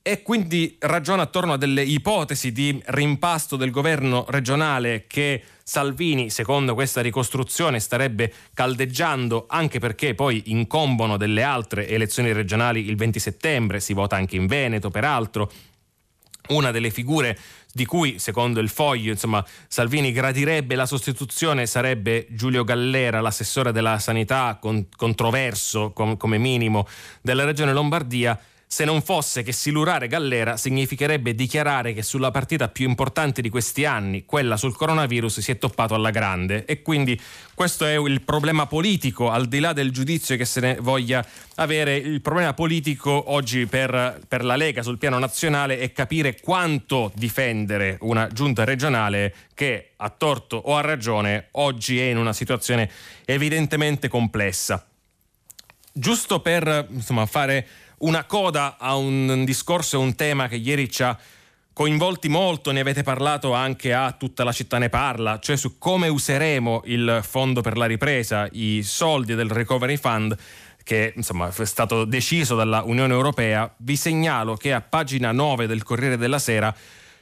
[0.07, 6.75] e quindi ragiona attorno a delle ipotesi di rimpasto del governo regionale che Salvini, secondo
[6.75, 13.79] questa ricostruzione, starebbe caldeggiando anche perché poi incombono delle altre elezioni regionali il 20 settembre,
[13.79, 15.51] si vota anche in Veneto peraltro.
[16.49, 17.35] Una delle figure
[17.75, 23.99] di cui, secondo il foglio, insomma, Salvini gradirebbe la sostituzione sarebbe Giulio Gallera, l'assessore della
[23.99, 26.87] sanità, con, controverso com, come minimo
[27.21, 28.39] della regione Lombardia
[28.75, 33.85] se non fosse che silurare Gallera significherebbe dichiarare che sulla partita più importante di questi
[33.85, 36.65] anni, quella sul coronavirus, si è toppato alla grande.
[36.65, 37.17] E quindi
[37.53, 41.95] questo è il problema politico, al di là del giudizio che se ne voglia avere,
[41.95, 47.95] il problema politico oggi per, per la Lega sul piano nazionale è capire quanto difendere
[48.01, 52.91] una giunta regionale che, a torto o a ragione, oggi è in una situazione
[53.23, 54.85] evidentemente complessa.
[55.93, 57.65] Giusto per insomma, fare
[57.99, 61.17] una coda a un discorso e un tema che ieri ci ha
[61.73, 66.07] coinvolti molto, ne avete parlato anche a tutta la città ne parla, cioè su come
[66.07, 70.37] useremo il fondo per la ripresa, i soldi del Recovery Fund
[70.85, 75.81] che insomma è stato deciso dalla Unione Europea, vi segnalo che a pagina 9 del
[75.81, 76.73] Corriere della Sera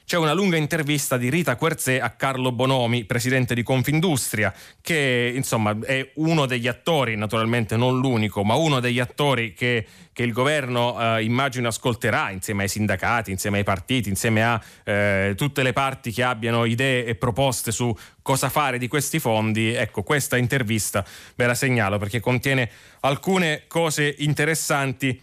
[0.05, 5.77] c'è una lunga intervista di Rita Querzè a Carlo Bonomi, presidente di Confindustria, che insomma
[5.81, 10.99] è uno degli attori, naturalmente non l'unico, ma uno degli attori che, che il governo
[10.99, 16.11] eh, immagino ascolterà insieme ai sindacati, insieme ai partiti, insieme a eh, tutte le parti
[16.11, 19.73] che abbiano idee e proposte su cosa fare di questi fondi.
[19.73, 25.19] Ecco, questa intervista ve la segnalo perché contiene alcune cose interessanti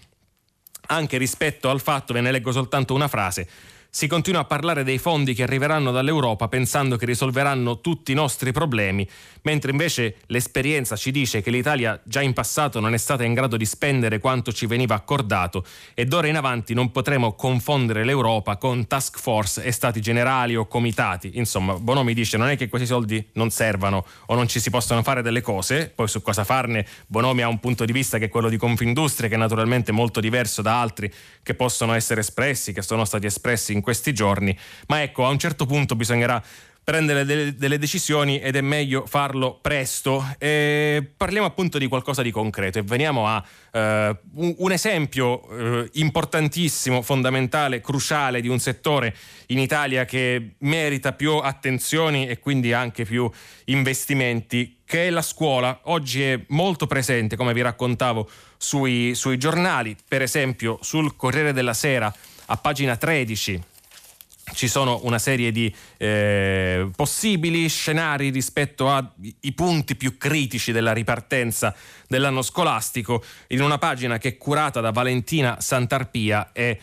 [0.86, 3.46] anche rispetto al fatto, ve ne leggo soltanto una frase,
[3.92, 8.52] si continua a parlare dei fondi che arriveranno dall'Europa pensando che risolveranno tutti i nostri
[8.52, 9.06] problemi,
[9.42, 13.56] mentre invece l'esperienza ci dice che l'Italia già in passato non è stata in grado
[13.56, 18.86] di spendere quanto ci veniva accordato e d'ora in avanti non potremo confondere l'Europa con
[18.86, 21.32] task force e stati generali o comitati.
[21.34, 25.02] Insomma, Bonomi dice non è che questi soldi non servano o non ci si possono
[25.02, 28.28] fare delle cose, poi su cosa farne Bonomi ha un punto di vista che è
[28.28, 32.82] quello di Confindustria che è naturalmente molto diverso da altri che possono essere espressi, che
[32.82, 34.56] sono stati espressi in in questi giorni,
[34.88, 36.42] ma ecco, a un certo punto bisognerà
[36.82, 40.26] prendere delle, delle, decisioni ed è meglio farlo presto.
[40.38, 47.02] E parliamo appunto di qualcosa di concreto e veniamo a eh, un, esempio eh, importantissimo,
[47.02, 49.14] fondamentale, cruciale di un settore
[49.46, 53.30] in Italia che merita più attenzioni e quindi anche più
[53.66, 55.82] investimenti, che è la scuola.
[55.84, 61.72] Oggi è molto presente, come vi raccontavo, sui, sui giornali, per esempio sul Corriere della
[61.72, 62.12] Sera
[62.50, 63.62] a pagina 13
[64.52, 71.72] ci sono una serie di eh, possibili scenari rispetto ai punti più critici della ripartenza
[72.08, 73.22] dell'anno scolastico.
[73.48, 76.80] In una pagina che è curata da Valentina Santarpia e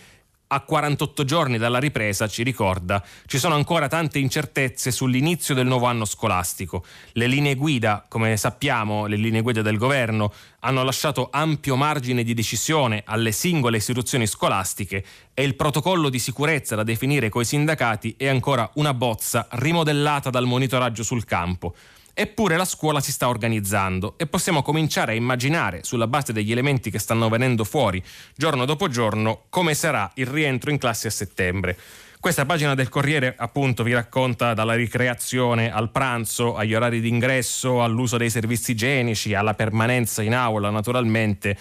[0.48, 5.88] a 48 giorni dalla ripresa, ci ricorda, ci sono ancora tante incertezze sull'inizio del nuovo
[5.88, 6.86] anno scolastico.
[7.14, 12.34] Le linee guida, come sappiamo, le linee guida del governo, hanno lasciato ampio margine di
[12.34, 18.28] decisione alle singole istituzioni scolastiche e il protocollo di sicurezza da definire coi sindacati è
[18.28, 21.76] ancora una bozza rimodellata dal monitoraggio sul campo.
[22.20, 26.90] Eppure la scuola si sta organizzando e possiamo cominciare a immaginare, sulla base degli elementi
[26.90, 28.04] che stanno venendo fuori
[28.36, 31.78] giorno dopo giorno, come sarà il rientro in classe a settembre.
[32.20, 38.18] Questa pagina del Corriere appunto vi racconta dalla ricreazione al pranzo, agli orari d'ingresso, all'uso
[38.18, 41.56] dei servizi igienici, alla permanenza in aula naturalmente,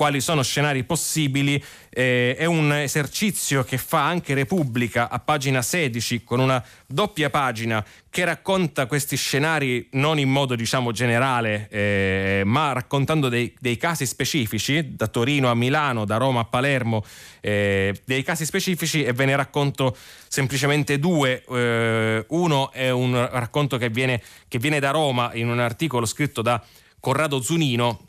[0.00, 1.62] quali sono scenari possibili.
[1.90, 7.84] Eh, è un esercizio che fa anche Repubblica a pagina 16 con una doppia pagina
[8.08, 14.06] che racconta questi scenari non in modo diciamo generale, eh, ma raccontando dei, dei, casi
[14.06, 17.04] specifici, da Torino a Milano, da Roma a Palermo,
[17.40, 19.94] eh, dei casi specifici e ve ne racconto
[20.28, 21.44] semplicemente due.
[21.46, 26.40] Eh, uno è un racconto che viene, che viene da Roma in un articolo scritto
[26.40, 26.64] da
[27.00, 28.08] Corrado Zunino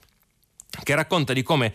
[0.83, 1.73] che racconta di come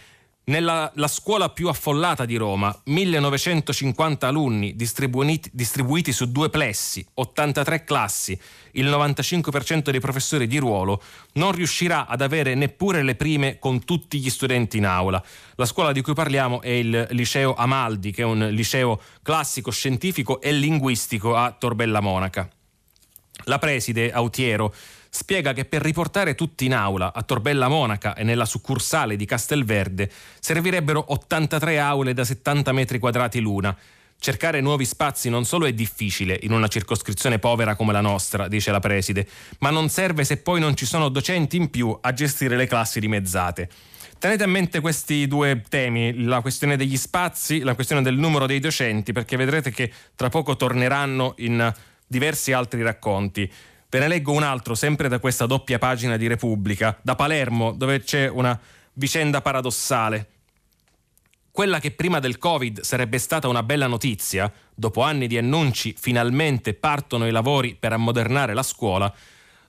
[0.48, 8.38] nella scuola più affollata di Roma, 1950 alunni distribuiti, distribuiti, su due plessi, 83 classi,
[8.72, 14.20] il 95% dei professori di ruolo, non riuscirà ad avere neppure le prime con tutti
[14.20, 15.20] gli studenti in aula.
[15.56, 20.40] La scuola di cui parliamo è il liceo Amaldi, che è un liceo classico, scientifico
[20.40, 22.48] e linguistico a Torbella Monaca.
[23.46, 24.72] La preside Autiero
[25.16, 30.10] spiega che per riportare tutti in aula a Torbella Monaca e nella succursale di Castelverde
[30.38, 33.74] servirebbero 83 aule da 70 metri quadrati l'una.
[34.18, 38.70] Cercare nuovi spazi non solo è difficile in una circoscrizione povera come la nostra, dice
[38.70, 39.26] la preside,
[39.60, 43.00] ma non serve se poi non ci sono docenti in più a gestire le classi
[43.00, 43.68] dimezzate.
[44.18, 48.60] Tenete a mente questi due temi, la questione degli spazi, la questione del numero dei
[48.60, 51.72] docenti, perché vedrete che tra poco torneranno in
[52.06, 53.50] diversi altri racconti.
[53.88, 58.00] Ve ne leggo un altro, sempre da questa doppia pagina di Repubblica, da Palermo, dove
[58.00, 58.58] c'è una
[58.94, 60.30] vicenda paradossale.
[61.52, 66.74] Quella che prima del Covid sarebbe stata una bella notizia, dopo anni di annunci finalmente
[66.74, 69.10] partono i lavori per ammodernare la scuola,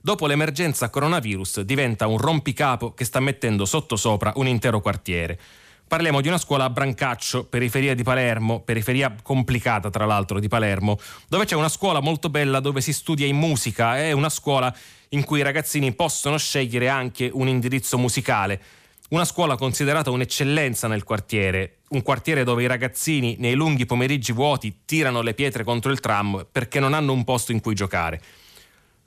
[0.00, 5.40] dopo l'emergenza coronavirus diventa un rompicapo che sta mettendo sottosopra un intero quartiere.
[5.88, 10.98] Parliamo di una scuola a Brancaccio, periferia di Palermo, periferia complicata tra l'altro di Palermo,
[11.28, 14.72] dove c'è una scuola molto bella dove si studia in musica, è una scuola
[15.10, 18.60] in cui i ragazzini possono scegliere anche un indirizzo musicale.
[19.08, 24.80] Una scuola considerata un'eccellenza nel quartiere, un quartiere dove i ragazzini nei lunghi pomeriggi vuoti
[24.84, 28.20] tirano le pietre contro il tram perché non hanno un posto in cui giocare.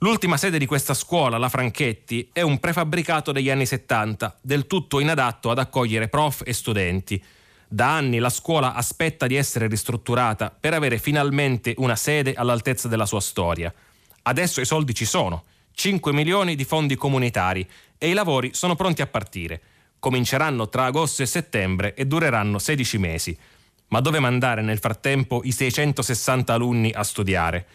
[0.02, 4.98] L'ultima sede di questa scuola, la Franchetti, è un prefabbricato degli anni 70, del tutto
[4.98, 7.22] inadatto ad accogliere prof e studenti.
[7.68, 13.06] Da anni la scuola aspetta di essere ristrutturata per avere finalmente una sede all'altezza della
[13.06, 13.72] sua storia.
[14.22, 17.64] Adesso i soldi ci sono, 5 milioni di fondi comunitari
[17.96, 19.62] e i lavori sono pronti a partire.
[20.00, 23.38] Cominceranno tra agosto e settembre e dureranno 16 mesi.
[23.86, 27.66] Ma dove mandare nel frattempo i 660 alunni a studiare?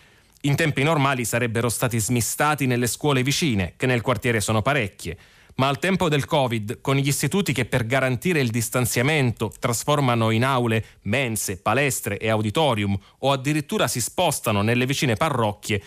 [0.41, 5.17] In tempi normali sarebbero stati smistati nelle scuole vicine, che nel quartiere sono parecchie
[5.57, 10.43] ma al tempo del Covid, con gli istituti che per garantire il distanziamento trasformano in
[10.43, 15.81] aule mense, palestre e auditorium o addirittura si spostano nelle vicine parrocchie,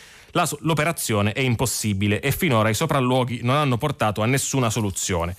[0.61, 5.37] l'operazione è impossibile e finora i sopralluoghi non hanno portato a nessuna soluzione.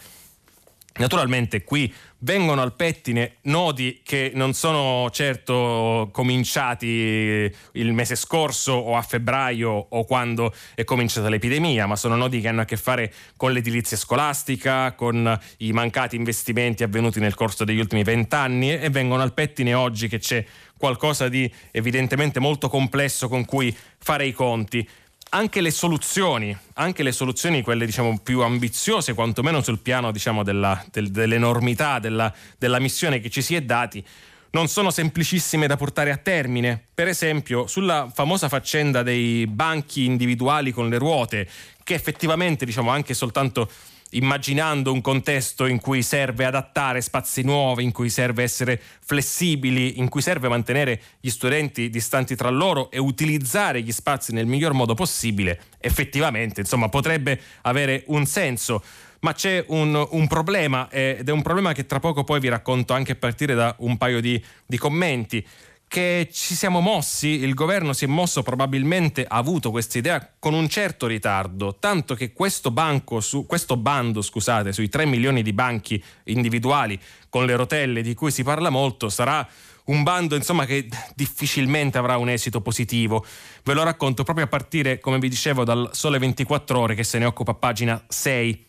[0.94, 8.98] Naturalmente qui vengono al pettine nodi che non sono certo cominciati il mese scorso o
[8.98, 13.12] a febbraio o quando è cominciata l'epidemia, ma sono nodi che hanno a che fare
[13.38, 19.24] con l'edilizia scolastica, con i mancati investimenti avvenuti nel corso degli ultimi vent'anni e vengono
[19.24, 20.46] al pettine oggi che c'è
[20.78, 24.88] qualcosa di evidentemente molto complesso con cui fare i conti
[25.34, 30.84] anche le soluzioni, anche le soluzioni, quelle diciamo più ambiziose, quantomeno sul piano diciamo, della,
[30.92, 34.04] del, dell'enormità della, della missione che ci si è dati,
[34.52, 36.88] non sono semplicissime da portare a termine.
[36.94, 41.48] Per esempio, sulla famosa faccenda dei banchi individuali con le ruote,
[41.84, 43.70] che effettivamente, diciamo, anche soltanto
[44.12, 50.10] immaginando un contesto in cui serve adattare spazi nuovi, in cui serve essere flessibili, in
[50.10, 54.94] cui serve mantenere gli studenti distanti tra loro e utilizzare gli spazi nel miglior modo
[54.94, 58.84] possibile, effettivamente insomma, potrebbe avere un senso.
[59.22, 62.94] Ma c'è un, un, problema ed è un problema che tra poco poi vi racconto
[62.94, 65.46] anche a partire da un paio di, di commenti
[65.92, 70.54] che ci siamo mossi, il governo si è mosso probabilmente ha avuto questa idea con
[70.54, 75.52] un certo ritardo, tanto che questo, banco su, questo bando scusate, sui 3 milioni di
[75.52, 79.46] banchi individuali con le rotelle di cui si parla molto sarà
[79.88, 83.26] un bando insomma, che difficilmente avrà un esito positivo.
[83.64, 87.20] Ve lo racconto proprio a partire, come vi dicevo, dal Sole 24 ore che se
[87.20, 88.66] ne occupa pagina 6.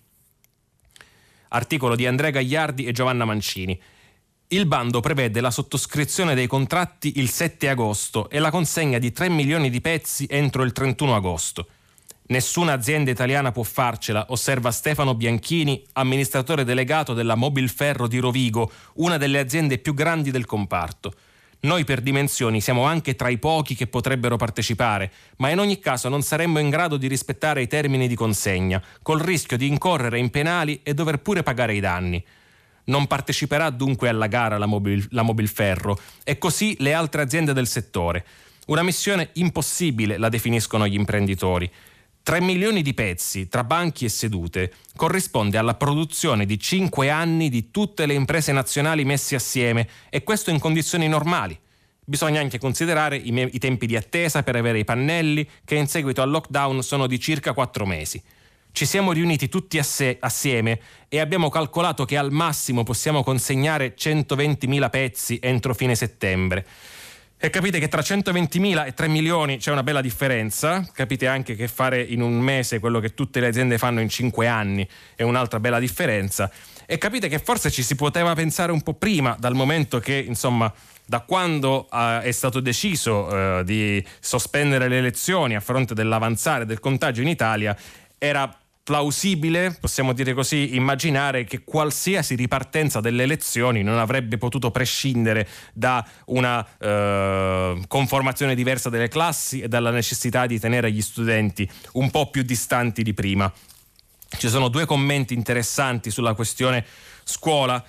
[1.51, 3.81] Articolo di Andrea Gagliardi e Giovanna Mancini.
[4.53, 9.31] Il bando prevede la sottoscrizione dei contratti il 7 agosto e la consegna di 3
[9.31, 11.69] milioni di pezzi entro il 31 agosto.
[12.27, 19.17] Nessuna azienda italiana può farcela, osserva Stefano Bianchini, amministratore delegato della Mobilferro di Rovigo, una
[19.17, 21.15] delle aziende più grandi del comparto.
[21.61, 26.11] Noi per dimensioni siamo anche tra i pochi che potrebbero partecipare, ma in ogni caso
[26.11, 30.29] non saremmo in grado di rispettare i termini di consegna, col rischio di incorrere in
[30.29, 32.23] penali e dover pure pagare i danni.
[32.85, 37.67] Non parteciperà dunque alla gara la, Mobil, la Mobilferro e così le altre aziende del
[37.67, 38.25] settore.
[38.67, 41.71] Una missione impossibile, la definiscono gli imprenditori.
[42.23, 47.73] 3 milioni di pezzi tra banchi e sedute corrisponde alla produzione di 5 anni di
[47.73, 51.59] tutte le imprese nazionali messe assieme e questo in condizioni normali.
[52.05, 55.89] Bisogna anche considerare i, me- i tempi di attesa per avere i pannelli che in
[55.89, 58.23] seguito al lockdown sono di circa 4 mesi.
[58.73, 64.89] Ci siamo riuniti tutti asse- assieme e abbiamo calcolato che al massimo possiamo consegnare 120.000
[64.89, 66.67] pezzi entro fine settembre.
[67.45, 71.67] E capite che tra 120.000 e 3 milioni c'è una bella differenza, capite anche che
[71.69, 75.59] fare in un mese quello che tutte le aziende fanno in 5 anni è un'altra
[75.59, 76.49] bella differenza.
[76.87, 80.73] E capite che forse ci si poteva pensare un po' prima, dal momento che, insomma,
[81.05, 86.79] da quando uh, è stato deciso uh, di sospendere le elezioni a fronte dell'avanzare del
[86.79, 87.77] contagio in Italia,
[88.19, 95.49] era plausibile, possiamo dire così, immaginare che qualsiasi ripartenza delle elezioni non avrebbe potuto prescindere
[95.73, 102.11] da una eh, conformazione diversa delle classi e dalla necessità di tenere gli studenti un
[102.11, 103.53] po' più distanti di prima.
[104.37, 106.85] Ci sono due commenti interessanti sulla questione
[107.23, 107.83] scuola.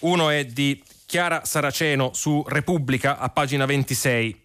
[0.00, 4.44] Uno è di Chiara Saraceno su Repubblica a pagina 26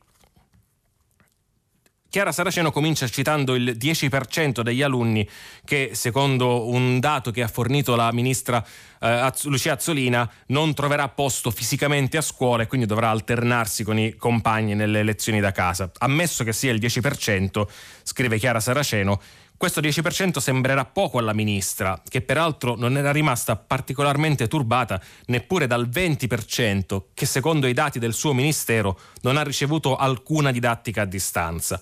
[2.12, 5.26] Chiara Saraceno comincia citando il 10% degli alunni
[5.64, 8.62] che, secondo un dato che ha fornito la ministra
[9.00, 14.16] eh, Lucia Azzolina, non troverà posto fisicamente a scuola e quindi dovrà alternarsi con i
[14.18, 15.90] compagni nelle lezioni da casa.
[16.00, 17.66] Ammesso che sia il 10%,
[18.04, 19.22] scrive Chiara Saraceno,
[19.56, 25.88] questo 10% sembrerà poco alla ministra, che peraltro non era rimasta particolarmente turbata neppure dal
[25.88, 31.82] 20%, che secondo i dati del suo ministero non ha ricevuto alcuna didattica a distanza.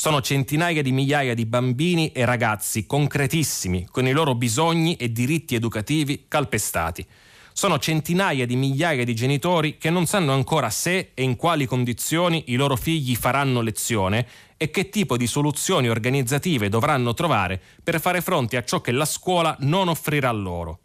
[0.00, 5.54] Sono centinaia di migliaia di bambini e ragazzi concretissimi, con i loro bisogni e diritti
[5.54, 7.06] educativi calpestati.
[7.52, 12.44] Sono centinaia di migliaia di genitori che non sanno ancora se e in quali condizioni
[12.46, 18.22] i loro figli faranno lezione e che tipo di soluzioni organizzative dovranno trovare per fare
[18.22, 20.78] fronte a ciò che la scuola non offrirà loro.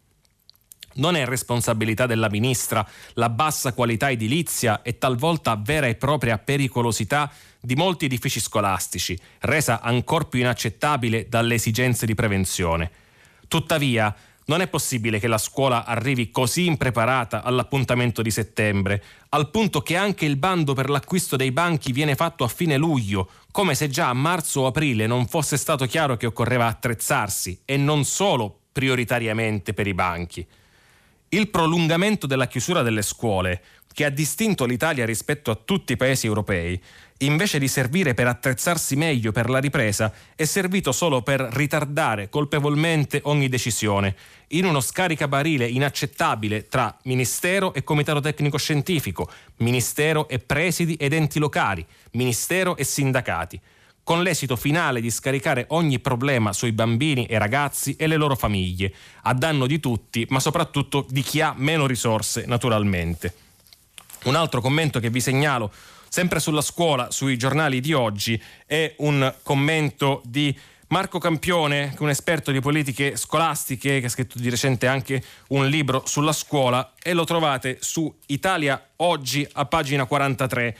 [0.95, 7.29] Non è responsabilità della ministra la bassa qualità edilizia e talvolta vera e propria pericolosità
[7.65, 12.91] di molti edifici scolastici, resa ancor più inaccettabile dalle esigenze di prevenzione.
[13.47, 14.15] Tuttavia,
[14.47, 19.95] Non è possibile che la scuola arrivi così impreparata all'appuntamento di settembre, al punto che
[19.95, 24.09] anche il bando per l'acquisto dei banchi viene fatto a fine luglio, come se già
[24.09, 29.73] a marzo o aprile non fosse stato chiaro che occorreva attrezzarsi e non solo prioritariamente
[29.73, 30.45] per i banchi.
[31.29, 36.27] Il prolungamento della chiusura delle scuole, che ha distinto l'Italia rispetto a tutti i paesi
[36.27, 36.79] europei,
[37.19, 43.21] invece di servire per attrezzarsi meglio per la ripresa, è servito solo per ritardare colpevolmente
[43.23, 44.15] ogni decisione,
[44.49, 51.39] in uno scaricabarile inaccettabile tra Ministero e Comitato Tecnico Scientifico, Ministero e presidi ed enti
[51.39, 53.61] locali, Ministero e sindacati
[54.05, 58.93] con l'esito finale di scaricare ogni problema sui bambini e ragazzi e le loro famiglie,
[59.23, 63.33] a danno di tutti, ma soprattutto di chi ha meno risorse naturalmente.
[64.25, 65.71] Un altro commento che vi segnalo,
[66.15, 70.57] sempre sulla scuola, sui giornali di oggi, è un commento di
[70.87, 76.03] Marco Campione, un esperto di politiche scolastiche, che ha scritto di recente anche un libro
[76.05, 80.77] sulla scuola, e lo trovate su Italia Oggi a pagina 43.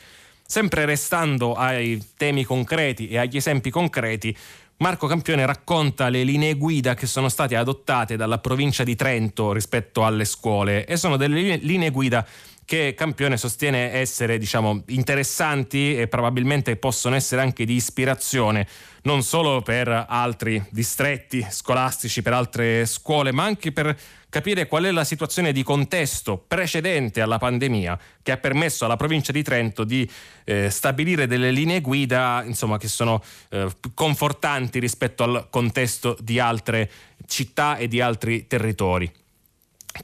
[0.48, 4.34] Sempre restando ai temi concreti e agli esempi concreti,
[4.78, 10.06] Marco Campione racconta le linee guida che sono state adottate dalla provincia di Trento rispetto
[10.06, 12.26] alle scuole e sono delle linee guida
[12.66, 18.68] che Campione sostiene essere diciamo, interessanti e probabilmente possono essere anche di ispirazione
[19.04, 23.96] non solo per altri distretti scolastici, per altre scuole, ma anche per
[24.30, 29.32] capire qual è la situazione di contesto precedente alla pandemia che ha permesso alla provincia
[29.32, 30.10] di Trento di
[30.44, 36.90] eh, stabilire delle linee guida insomma, che sono eh, confortanti rispetto al contesto di altre
[37.28, 39.10] città e di altri territori.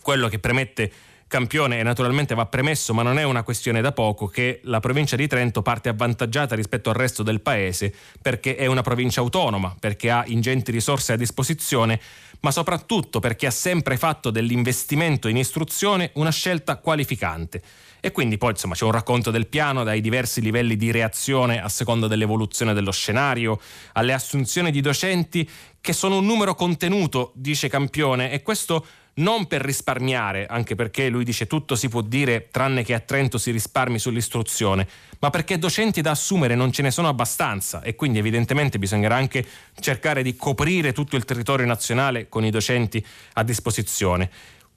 [0.02, 0.92] Quello che permette
[1.32, 5.16] campione e naturalmente va premesso, ma non è una questione da poco, che la provincia
[5.16, 10.12] di Trento parte avvantaggiata rispetto al resto del paese perché è una provincia autonoma, perché
[10.12, 12.02] ha ingenti risorse a disposizione,
[12.42, 17.62] ma soprattutto perché ha sempre fatto dell'investimento in istruzione una scelta qualificante.
[18.02, 21.70] E quindi poi insomma c'è un racconto del piano dai diversi livelli di reazione a
[21.70, 23.58] seconda dell'evoluzione dello scenario,
[23.94, 29.62] alle assunzioni di docenti che sono un numero contenuto, dice Campione, e questo non per
[29.62, 34.00] risparmiare, anche perché lui dice tutto si può dire tranne che a Trento si risparmi
[34.00, 34.88] sull'istruzione,
[35.20, 39.46] ma perché docenti da assumere non ce ne sono abbastanza e quindi evidentemente bisognerà anche
[39.80, 44.30] cercare di coprire tutto il territorio nazionale con i docenti a disposizione.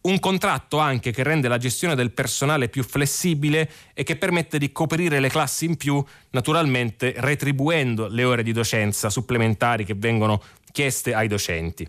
[0.03, 4.71] Un contratto anche che rende la gestione del personale più flessibile e che permette di
[4.71, 11.15] coprire le classi in più, naturalmente retribuendo le ore di docenza supplementari che vengono chieste
[11.15, 11.89] ai docenti.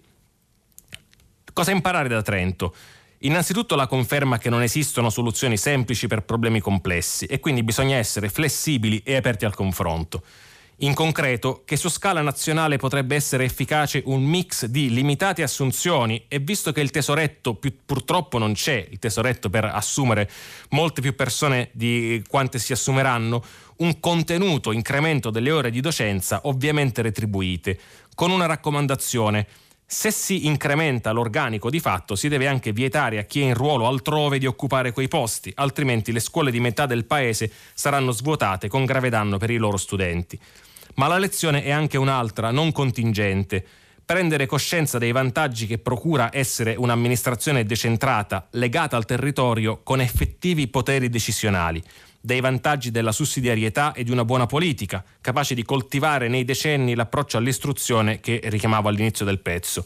[1.55, 2.75] Cosa imparare da Trento?
[3.19, 8.27] Innanzitutto la conferma che non esistono soluzioni semplici per problemi complessi e quindi bisogna essere
[8.27, 10.21] flessibili e aperti al confronto.
[10.79, 16.39] In concreto, che su scala nazionale potrebbe essere efficace un mix di limitate assunzioni e
[16.39, 20.29] visto che il tesoretto più, purtroppo non c'è, il tesoretto per assumere
[20.71, 23.41] molte più persone di quante si assumeranno,
[23.77, 27.79] un contenuto incremento delle ore di docenza ovviamente retribuite,
[28.13, 29.47] con una raccomandazione
[29.87, 33.87] se si incrementa l'organico di fatto si deve anche vietare a chi è in ruolo
[33.87, 38.85] altrove di occupare quei posti, altrimenti le scuole di metà del paese saranno svuotate con
[38.85, 40.39] grave danno per i loro studenti.
[40.95, 43.65] Ma la lezione è anche un'altra, non contingente.
[44.05, 51.09] Prendere coscienza dei vantaggi che procura essere un'amministrazione decentrata, legata al territorio, con effettivi poteri
[51.09, 51.83] decisionali
[52.25, 57.37] dei vantaggi della sussidiarietà e di una buona politica, capace di coltivare nei decenni l'approccio
[57.37, 59.85] all'istruzione che richiamavo all'inizio del pezzo.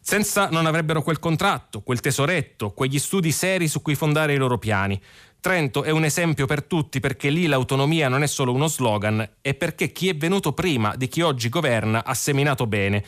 [0.00, 4.56] Senza non avrebbero quel contratto, quel tesoretto, quegli studi seri su cui fondare i loro
[4.56, 4.98] piani.
[5.40, 9.52] Trento è un esempio per tutti perché lì l'autonomia non è solo uno slogan, è
[9.52, 13.04] perché chi è venuto prima di chi oggi governa ha seminato bene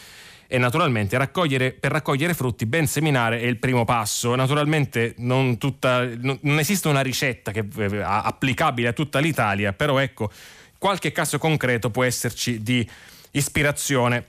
[0.53, 4.34] e naturalmente raccogliere, per raccogliere frutti ben seminare è il primo passo.
[4.34, 10.28] Naturalmente non, tutta, non esiste una ricetta che, eh, applicabile a tutta l'Italia, però ecco,
[10.76, 12.84] qualche caso concreto può esserci di
[13.30, 14.26] ispirazione.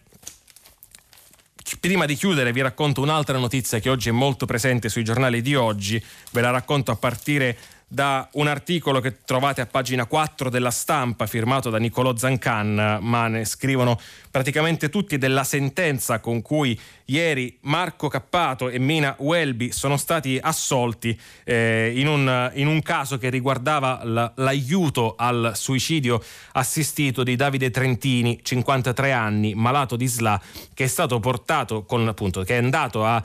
[1.79, 5.55] Prima di chiudere vi racconto un'altra notizia che oggi è molto presente sui giornali di
[5.55, 7.57] oggi, ve la racconto a partire
[7.93, 13.27] da un articolo che trovate a pagina 4 della stampa firmato da Niccolò Zancan, ma
[13.27, 13.99] ne scrivono
[14.31, 21.19] praticamente tutti della sentenza con cui ieri Marco Cappato e Mina Welby sono stati assolti
[21.43, 26.23] eh, in, un, in, un, caso che riguardava la, l'aiuto al suicidio
[26.53, 30.41] assistito di Davide Trentini, 53 anni, malato di SLA,
[30.73, 33.21] che è stato portato con appunto, che è andato a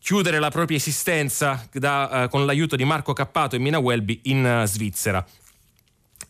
[0.00, 4.60] chiudere la propria esistenza da, uh, con l'aiuto di Marco Cappato e Mina Welby in
[4.62, 5.24] uh, Svizzera.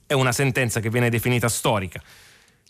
[0.06, 2.02] È una sentenza che viene definita storica.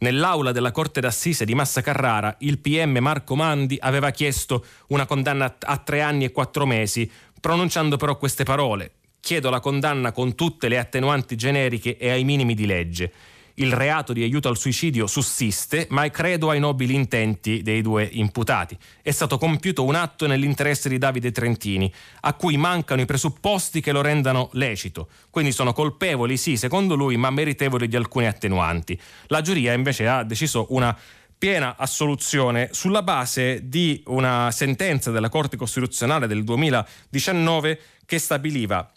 [0.00, 5.56] Nell'aula della Corte d'Assise di Massa Carrara, il PM Marco Mandi aveva chiesto una condanna
[5.58, 8.92] a tre anni e quattro mesi, pronunciando però queste parole.
[9.20, 13.12] Chiedo la condanna con tutte le attenuanti generiche e ai minimi di legge
[13.58, 18.76] il reato di aiuto al suicidio sussiste, ma credo ai nobili intenti dei due imputati.
[19.02, 23.92] È stato compiuto un atto nell'interesse di Davide Trentini, a cui mancano i presupposti che
[23.92, 25.08] lo rendano lecito.
[25.30, 28.98] Quindi sono colpevoli, sì, secondo lui, ma meritevoli di alcune attenuanti.
[29.28, 30.96] La giuria invece ha deciso una
[31.38, 38.90] piena assoluzione sulla base di una sentenza della Corte Costituzionale del 2019 che stabiliva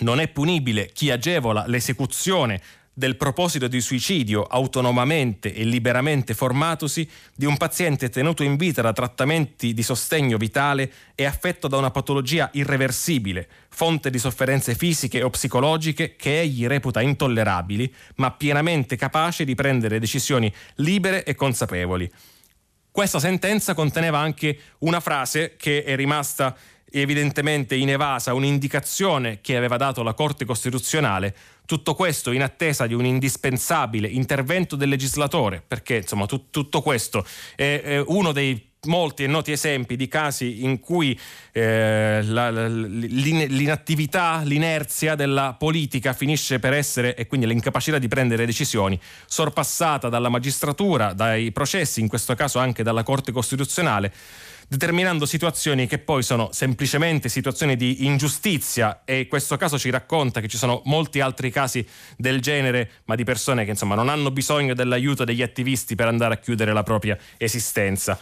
[0.00, 2.60] non è punibile chi agevola l'esecuzione
[2.98, 8.92] del proposito di suicidio autonomamente e liberamente formatosi di un paziente tenuto in vita da
[8.92, 15.30] trattamenti di sostegno vitale e affetto da una patologia irreversibile, fonte di sofferenze fisiche o
[15.30, 22.10] psicologiche che egli reputa intollerabili, ma pienamente capace di prendere decisioni libere e consapevoli.
[22.90, 26.56] Questa sentenza conteneva anche una frase che è rimasta
[26.90, 31.34] evidentemente inevasa, un'indicazione che aveva dato la Corte Costituzionale
[31.66, 37.26] tutto questo in attesa di un indispensabile intervento del legislatore, perché insomma tu, tutto questo
[37.54, 41.18] è, è uno dei molti e noti esempi di casi in cui
[41.52, 48.46] eh, la, la, l'inattività, l'inerzia della politica finisce per essere, e quindi l'incapacità di prendere
[48.46, 54.12] decisioni, sorpassata dalla magistratura, dai processi, in questo caso anche dalla Corte Costituzionale
[54.68, 60.48] determinando situazioni che poi sono semplicemente situazioni di ingiustizia e questo caso ci racconta che
[60.48, 61.84] ci sono molti altri casi
[62.16, 66.34] del genere, ma di persone che insomma non hanno bisogno dell'aiuto degli attivisti per andare
[66.34, 68.18] a chiudere la propria esistenza.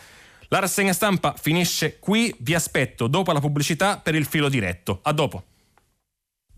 [0.49, 5.01] La rassegna stampa finisce qui, vi aspetto dopo la pubblicità per il filo diretto.
[5.03, 5.43] A dopo.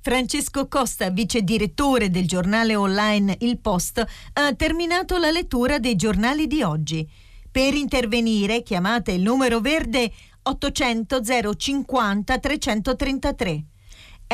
[0.01, 6.47] Francesco Costa, vice direttore del giornale online Il Post, ha terminato la lettura dei giornali
[6.47, 7.09] di oggi.
[7.51, 11.21] Per intervenire chiamate il numero verde 800
[11.57, 13.65] 050 333.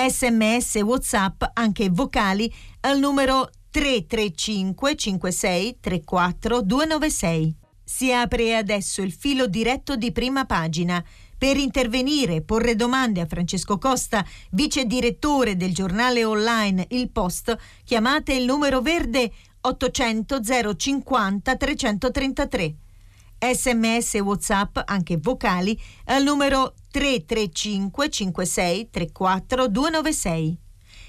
[0.08, 7.56] Sms WhatsApp anche vocali al numero 335 56 34 296.
[7.84, 11.02] Si apre adesso il filo diretto di prima pagina.
[11.38, 17.56] Per intervenire e porre domande a Francesco Costa, vice direttore del giornale online Il Post,
[17.84, 20.40] chiamate il numero verde 800
[20.76, 22.74] 050 333
[23.52, 30.58] sms whatsapp anche vocali al numero 335 56 34 296.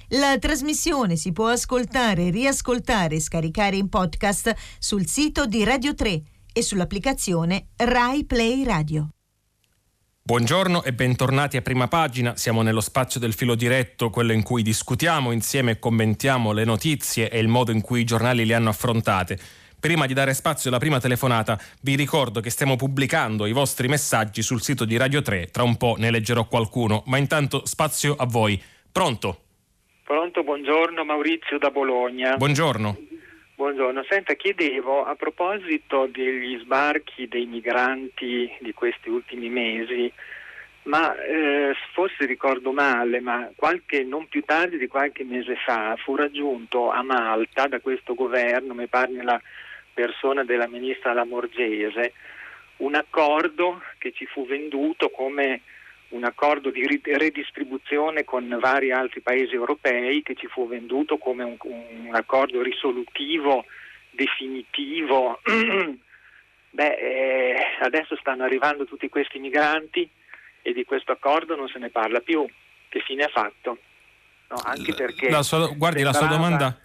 [0.09, 6.21] La trasmissione si può ascoltare, riascoltare e scaricare in podcast sul sito di Radio 3
[6.53, 9.09] e sull'applicazione Rai Play Radio.
[10.21, 12.35] Buongiorno e bentornati a prima pagina.
[12.35, 17.29] Siamo nello spazio del filo diretto, quello in cui discutiamo insieme e commentiamo le notizie
[17.29, 19.37] e il modo in cui i giornali le hanno affrontate.
[19.79, 24.41] Prima di dare spazio alla prima telefonata, vi ricordo che stiamo pubblicando i vostri messaggi
[24.41, 25.51] sul sito di Radio 3.
[25.51, 28.61] Tra un po' ne leggerò qualcuno, ma intanto spazio a voi.
[28.91, 29.41] Pronto?
[30.03, 32.37] Pronto, buongiorno Maurizio da Bologna.
[32.37, 32.97] Buongiorno.
[33.55, 40.11] Buongiorno, senta, chiedevo a proposito degli sbarchi dei migranti di questi ultimi mesi,
[40.83, 46.17] ma eh, forse ricordo male, ma qualche, non più tardi di qualche mese fa fu
[46.17, 49.41] raggiunto a Malta da questo governo, mi pare nella
[49.95, 52.13] persona della ministra Lamorgese,
[52.77, 55.61] un accordo che ci fu venduto come
[56.09, 61.55] un accordo di redistribuzione con vari altri paesi europei che ci fu venduto come un,
[61.59, 63.65] un accordo risolutivo,
[64.11, 65.39] definitivo.
[66.69, 70.07] Beh, eh, adesso stanno arrivando tutti questi migranti
[70.61, 72.45] e di questo accordo non se ne parla più.
[72.89, 73.77] Che fine ha fatto?
[74.49, 76.11] No, anche perché la sua, guardi, sembrava...
[76.11, 76.84] la sua domanda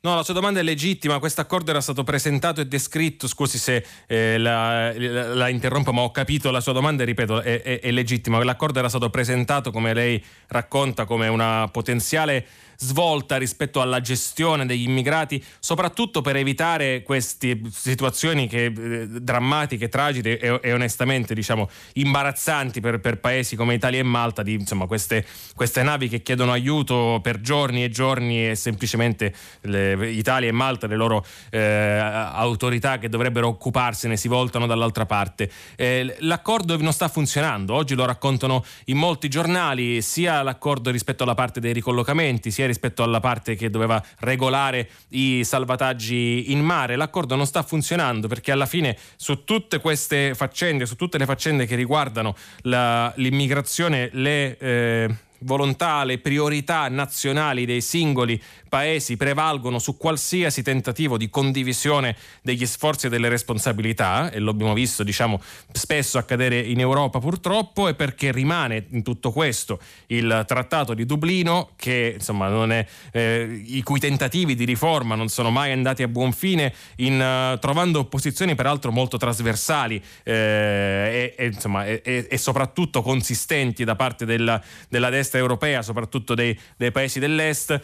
[0.00, 1.18] No, la sua domanda è legittima.
[1.18, 3.26] Questo accordo era stato presentato e descritto.
[3.26, 7.40] Scusi se eh, la, la, la, interrompo, ma ho capito la sua domanda e ripeto,
[7.40, 8.42] è, è, è legittima.
[8.44, 12.46] L'accordo era stato presentato, come lei racconta, come una potenziale
[12.76, 20.38] svolta rispetto alla gestione degli immigrati, soprattutto per evitare queste situazioni che, eh, drammatiche, tragiche
[20.38, 25.24] e, e, onestamente diciamo imbarazzanti per, per, paesi come Italia e Malta, di insomma, queste,
[25.54, 30.86] queste, navi che chiedono aiuto per giorni e giorni e semplicemente le, Italia e Malta,
[30.86, 35.50] le loro eh, autorità che dovrebbero occuparsene, si voltano dall'altra parte.
[35.76, 41.34] Eh, l'accordo non sta funzionando, oggi lo raccontano in molti giornali, sia l'accordo rispetto alla
[41.34, 46.96] parte dei ricollocamenti, sia rispetto alla parte che doveva regolare i salvataggi in mare.
[46.96, 51.66] L'accordo non sta funzionando perché alla fine su tutte queste faccende, su tutte le faccende
[51.66, 59.96] che riguardano la, l'immigrazione, le, eh, volontà, le priorità nazionali dei singoli paesi prevalgono su
[59.96, 65.40] qualsiasi tentativo di condivisione degli sforzi e delle responsabilità, e lo abbiamo visto diciamo,
[65.72, 71.70] spesso accadere in Europa purtroppo, e perché rimane in tutto questo il Trattato di Dublino,
[71.76, 76.32] che, insomma, è, eh, i cui tentativi di riforma non sono mai andati a buon
[76.32, 83.02] fine, in, uh, trovando opposizioni peraltro molto trasversali eh, e, e, insomma, e, e, soprattutto
[83.02, 87.80] consistenti da parte della, della destra europea, soprattutto dei, dei paesi dell'est,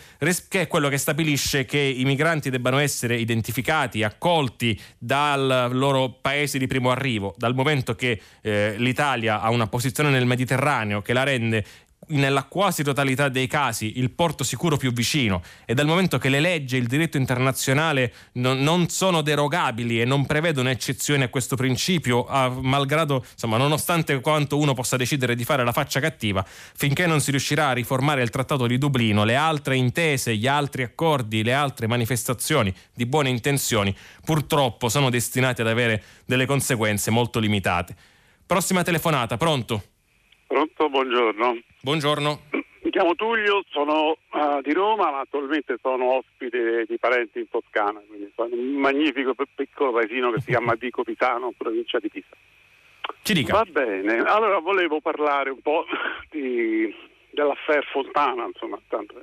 [0.48, 6.58] che è quello che stabilisce che i migranti debbano essere identificati, accolti dal loro paese
[6.58, 11.22] di primo arrivo, dal momento che eh, l'Italia ha una posizione nel Mediterraneo che la
[11.22, 11.64] rende
[12.08, 16.40] nella quasi totalità dei casi il porto sicuro più vicino e dal momento che le
[16.40, 21.54] leggi e il diritto internazionale non, non sono derogabili e non prevedono eccezioni a questo
[21.54, 27.06] principio, a, malgrado, insomma, nonostante quanto uno possa decidere di fare la faccia cattiva, finché
[27.06, 31.42] non si riuscirà a riformare il Trattato di Dublino, le altre intese, gli altri accordi,
[31.42, 33.94] le altre manifestazioni di buone intenzioni,
[34.24, 37.94] purtroppo sono destinati ad avere delle conseguenze molto limitate.
[38.44, 39.82] Prossima telefonata, pronto?
[40.46, 41.71] Pronto, buongiorno.
[41.84, 42.42] Buongiorno.
[42.82, 48.00] Mi chiamo Tullio, sono uh, di Roma, ma attualmente sono ospite di parenti in Toscana,
[48.06, 52.36] quindi sono un magnifico piccolo paesino che si chiama Dico Pisano, provincia di Pisa.
[53.22, 53.54] Ci dica.
[53.54, 55.84] Va bene, allora volevo parlare un po'
[56.30, 56.94] di,
[57.30, 59.20] dell'affair Fontana, insomma, tanto,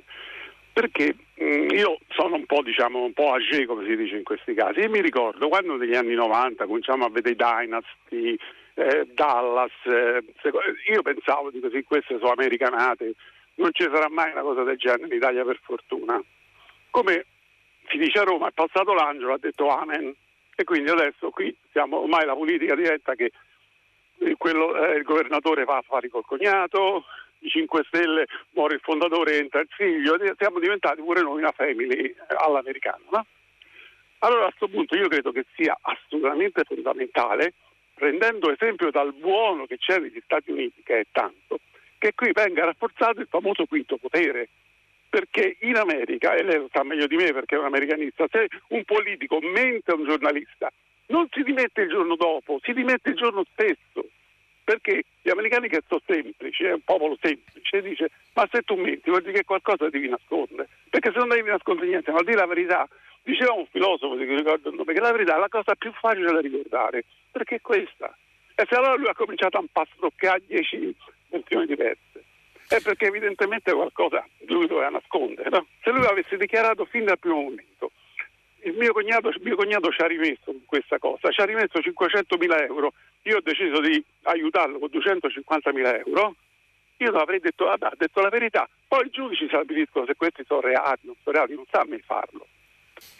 [0.70, 4.24] perché mh, mm, io sono un po', diciamo, un po' age, come si dice in
[4.24, 8.36] questi casi, e mi ricordo quando negli anni 90 cominciamo a vedere i Dynasty,
[8.80, 9.72] eh, Dallas.
[9.84, 10.24] Eh,
[10.90, 13.14] io pensavo di così, queste sono americanate,
[13.56, 16.20] non ci sarà mai una cosa del genere in Italia per fortuna.
[16.90, 17.26] Come
[17.88, 20.14] si dice a Roma, è passato l'angelo, ha detto amen.
[20.56, 23.30] E quindi adesso qui siamo, ormai la politica diventa che
[24.36, 27.04] quello, eh, il governatore fa affari col cognato,
[27.40, 32.04] i 5 Stelle muore il fondatore, entra il figlio, siamo diventati pure noi una family
[32.04, 33.02] eh, all'americana.
[33.10, 33.26] No?
[34.18, 37.54] Allora a questo punto io credo che sia assolutamente fondamentale
[38.00, 41.60] prendendo esempio dal buono che c'è negli Stati Uniti, che è tanto,
[41.98, 44.48] che qui venga rafforzato il famoso quinto potere.
[45.10, 48.46] Perché in America, e lei lo sa meglio di me perché è un americanista, se
[48.68, 50.72] un politico mente a un giornalista,
[51.08, 54.08] non si dimette il giorno dopo, si dimette il giorno stesso.
[54.70, 59.10] Perché gli americani che sono semplici, è un popolo semplice, dice ma se tu menti
[59.10, 60.68] vuol dire che qualcosa devi nascondere.
[60.88, 62.88] Perché se non devi nascondere niente, ma di la verità,
[63.22, 66.32] Diceva un filosofo, di ricordo il nome, che la verità è la cosa più facile
[66.32, 68.16] da ricordare, perché è questa.
[68.54, 70.94] E se allora lui ha cominciato a impastroccare dieci
[71.28, 72.24] versioni diverse,
[72.66, 75.50] è perché evidentemente qualcosa lui doveva nascondere.
[75.50, 75.66] No?
[75.82, 77.90] Se lui avesse dichiarato fin dal primo momento,
[78.64, 82.92] il mio cognato, mio cognato ci ha rimesso questa cosa, ci ha rimesso 500.000 euro,
[83.22, 86.34] io ho deciso di aiutarlo con 250.000 euro,
[86.98, 90.44] io non avrei detto, vabbè, ha detto la verità, poi i giudici stabiliscono se questi
[90.46, 92.46] sono reati, non sono reati, non sa mai farlo.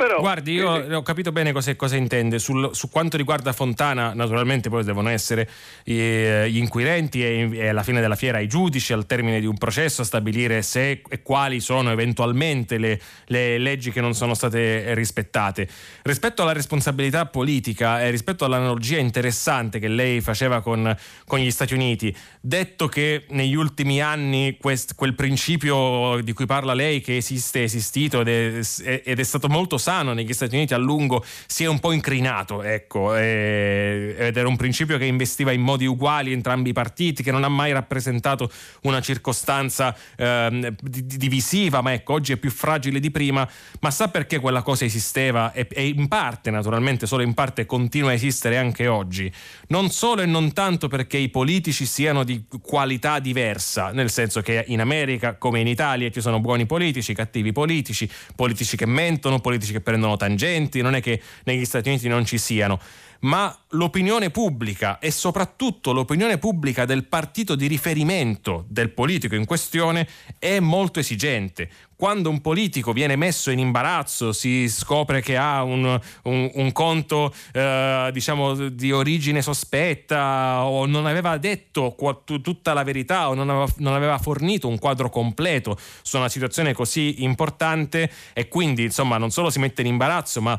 [0.01, 2.39] Però, Guardi, io eh, ho capito bene cosa, cosa intende.
[2.39, 5.47] Sul, su quanto riguarda Fontana, naturalmente poi devono essere
[5.85, 9.59] eh, gli inquirenti e, e, alla fine della fiera i giudici al termine di un
[9.59, 14.95] processo a stabilire se e quali sono eventualmente le, le leggi che non sono state
[14.95, 15.68] rispettate.
[16.03, 21.74] Rispetto alla responsabilità politica e rispetto all'analogia interessante che lei faceva con, con gli Stati
[21.74, 27.61] Uniti, detto che negli ultimi anni quest, quel principio di cui parla lei che esiste,
[27.61, 31.24] è esistito ed è, ed è stato molto molto sano negli Stati Uniti a lungo
[31.46, 35.86] si è un po' incrinato, ecco, e, ed era un principio che investiva in modi
[35.86, 38.50] uguali entrambi i partiti, che non ha mai rappresentato
[38.82, 43.48] una circostanza eh, divisiva, ma ecco, oggi è più fragile di prima,
[43.80, 48.10] ma sa perché quella cosa esisteva e, e in parte, naturalmente, solo in parte continua
[48.10, 49.30] a esistere anche oggi?
[49.68, 54.64] Non solo e non tanto perché i politici siano di qualità diversa, nel senso che
[54.68, 59.59] in America come in Italia ci sono buoni politici, cattivi politici, politici che mentono, politici
[59.61, 62.80] politici che prendono tangenti, non è che negli Stati Uniti non ci siano,
[63.20, 70.08] ma l'opinione pubblica e soprattutto l'opinione pubblica del partito di riferimento del politico in questione
[70.38, 71.70] è molto esigente.
[72.00, 77.30] Quando un politico viene messo in imbarazzo, si scopre che ha un, un, un conto
[77.52, 81.94] eh, diciamo di origine sospetta o non aveva detto
[82.24, 86.72] tutta la verità o non aveva, non aveva fornito un quadro completo su una situazione
[86.72, 90.58] così importante e quindi insomma non solo si mette in imbarazzo ma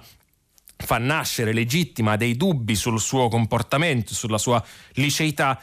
[0.82, 4.64] fa nascere legittima dei dubbi sul suo comportamento, sulla sua
[4.94, 5.60] liceità,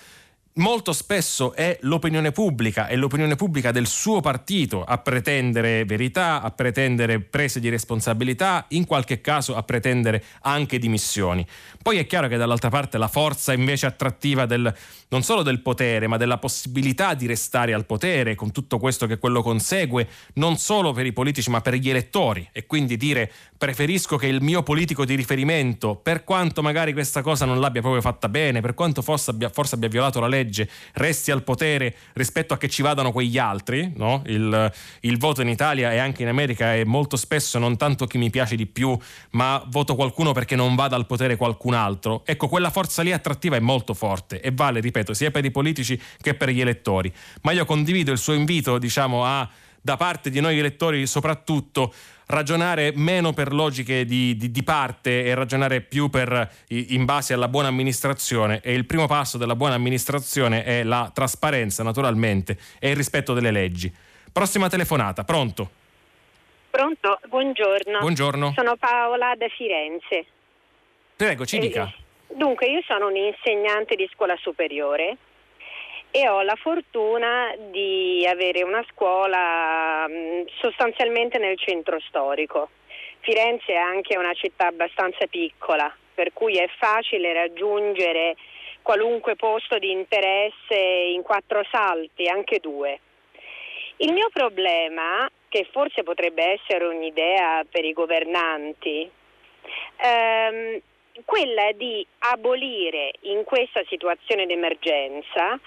[0.59, 6.51] molto spesso è l'opinione pubblica e l'opinione pubblica del suo partito a pretendere verità, a
[6.51, 11.47] pretendere prese di responsabilità, in qualche caso a pretendere anche dimissioni.
[11.83, 14.73] Poi è chiaro che dall'altra parte la forza invece attrattiva del,
[15.09, 19.19] non solo del potere, ma della possibilità di restare al potere, con tutto questo che
[19.19, 24.17] quello consegue, non solo per i politici ma per gli elettori e quindi dire preferisco
[24.17, 28.29] che il mio politico di riferimento, per quanto magari questa cosa non l'abbia proprio fatta
[28.29, 32.57] bene, per quanto forse abbia, forse abbia violato la legge, resti al potere rispetto a
[32.57, 34.23] che ci vadano quegli altri, no?
[34.27, 38.17] il, il voto in Italia e anche in America è molto spesso non tanto chi
[38.17, 38.97] mi piace di più,
[39.31, 42.23] ma voto qualcuno perché non vada al potere qualcun altro.
[42.25, 46.01] Ecco, quella forza lì attrattiva è molto forte e vale, ripeto, sia per i politici
[46.21, 47.13] che per gli elettori.
[47.43, 49.49] Ma io condivido il suo invito, diciamo, a
[49.81, 51.95] da parte di noi elettori soprattutto
[52.29, 57.49] ragionare meno per logiche di, di, di, parte e ragionare più per, in base alla
[57.49, 62.97] buona amministrazione e il primo passo della buona amministrazione è la trasparenza naturalmente e il
[62.97, 63.93] rispetto delle leggi.
[64.31, 65.70] Prossima telefonata, pronto?
[66.70, 67.99] Pronto, buongiorno.
[67.99, 68.53] Buongiorno.
[68.55, 70.26] Sono Paola da Firenze.
[71.16, 71.85] Prego, ci dica.
[71.85, 75.16] Eh, dunque, io sono un insegnante di scuola superiore
[76.11, 82.71] e ho la fortuna di avere una scuola mm, sostanzialmente nel centro storico.
[83.21, 88.37] Firenze è anche una città abbastanza piccola, per cui è facile raggiungere
[88.83, 93.01] qualunque posto di interesse in quattro salti, anche due.
[93.97, 99.11] Il mio problema, che forse potrebbe essere un'idea per i governanti,
[99.97, 100.81] ehm,
[101.25, 105.59] quella di abolire in questa situazione d'emergenza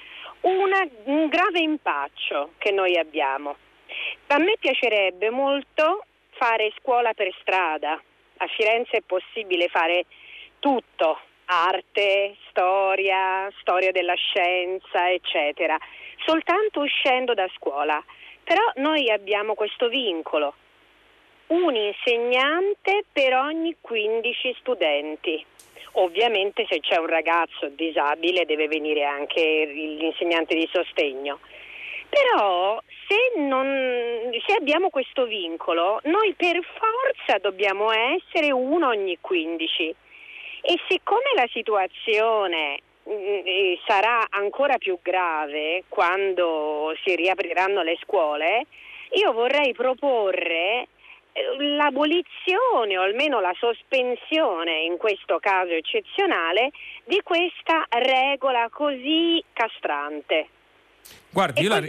[0.42, 3.56] una, un grave impaccio che noi abbiamo.
[4.28, 8.02] A me piacerebbe molto fare scuola per strada.
[8.38, 10.06] A Firenze è possibile fare
[10.60, 15.78] tutto, arte, storia, storia della scienza, eccetera,
[16.26, 18.04] soltanto uscendo da scuola.
[18.44, 20.56] Però noi abbiamo questo vincolo,
[21.52, 25.46] un insegnante per ogni 15 studenti.
[25.94, 31.40] Ovviamente se c'è un ragazzo disabile deve venire anche l'insegnante di sostegno.
[32.08, 39.96] Però se, non, se, abbiamo questo vincolo, noi per forza dobbiamo essere uno ogni 15.
[40.62, 42.80] E siccome la situazione
[43.10, 48.68] mm, sarà ancora più grave quando si riapriranno le scuole,
[49.14, 50.88] io vorrei proporre
[51.78, 56.72] l'abolizione o almeno la sospensione, in questo caso eccezionale,
[57.06, 60.48] di questa regola così castrante.
[61.30, 61.82] Guardi, io la...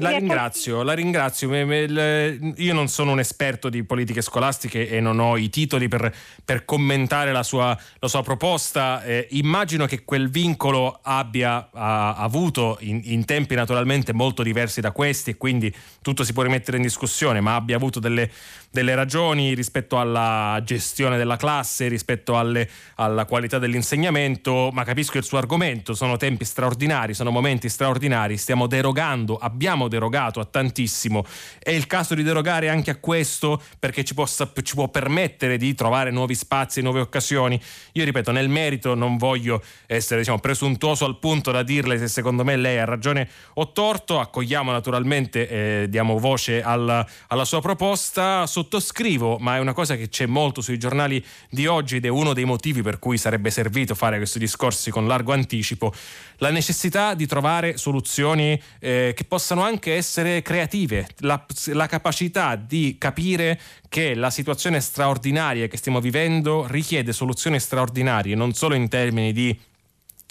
[0.00, 1.52] La ringrazio, la ringrazio.
[1.52, 6.14] Io non sono un esperto di politiche scolastiche e non ho i titoli per,
[6.48, 9.02] per commentare la sua, la sua proposta.
[9.02, 14.90] Eh, immagino che quel vincolo abbia ha, avuto in, in, tempi naturalmente molto diversi da
[14.90, 15.70] questi e quindi
[16.00, 18.30] tutto si può rimettere in discussione, ma abbia avuto delle,
[18.70, 25.24] delle ragioni rispetto alla gestione della classe, rispetto alle, alla qualità dell'insegnamento, ma capisco il
[25.24, 25.92] suo argomento.
[25.92, 31.26] Sono tempi straordinari, sono momenti straordinari, stiamo derogando, abbiamo derogato a tantissimo.
[31.58, 35.74] È il caso di derogare anche a questo perché ci, possa, ci può permettere di
[35.74, 37.60] trovare nuovi spazi, nuove occasioni.
[37.92, 42.44] Io ripeto, nel merito non voglio essere diciamo, presuntuoso al punto da dirle se secondo
[42.44, 44.20] me lei ha ragione o torto.
[44.20, 45.48] Accogliamo naturalmente,
[45.82, 48.46] eh, diamo voce alla, alla sua proposta.
[48.46, 52.32] Sottoscrivo, ma è una cosa che c'è molto sui giornali di oggi ed è uno
[52.32, 55.92] dei motivi per cui sarebbe servito fare questi discorsi con largo anticipo.
[56.38, 62.96] La necessità di trovare soluzioni eh, che possano anche essere creative, la, la capacità di
[62.98, 66.26] capire che la situazione straordinaria che stiamo vivendo
[66.66, 69.58] richiede soluzioni straordinarie, non solo in termini di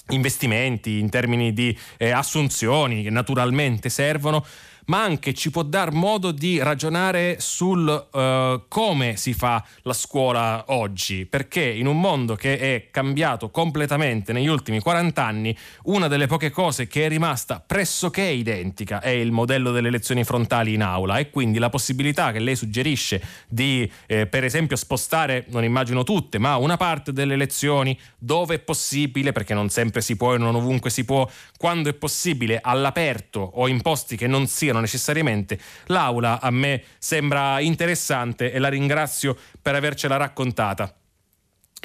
[0.09, 4.45] investimenti, in termini di eh, assunzioni che naturalmente servono,
[4.88, 10.65] ma anche ci può dar modo di ragionare sul uh, come si fa la scuola
[10.67, 16.27] oggi, perché in un mondo che è cambiato completamente negli ultimi 40 anni, una delle
[16.27, 21.17] poche cose che è rimasta pressoché identica è il modello delle lezioni frontali in aula.
[21.17, 26.38] E quindi la possibilità che lei suggerisce di, eh, per esempio, spostare, non immagino tutte,
[26.38, 30.55] ma una parte delle lezioni dove è possibile, perché non sempre si può e non
[30.55, 35.59] ovunque si può, quando è possibile all'aperto o in posti che non siano siano necessariamente
[35.88, 40.93] l'aula a me sembra interessante e la ringrazio per avercela raccontata.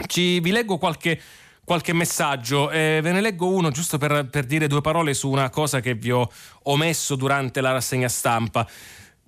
[0.06, 1.20] Ci, vi leggo qualche,
[1.64, 5.50] qualche messaggio, eh, ve ne leggo uno giusto per, per dire due parole su una
[5.50, 6.30] cosa che vi ho
[6.64, 8.66] omesso durante la rassegna stampa.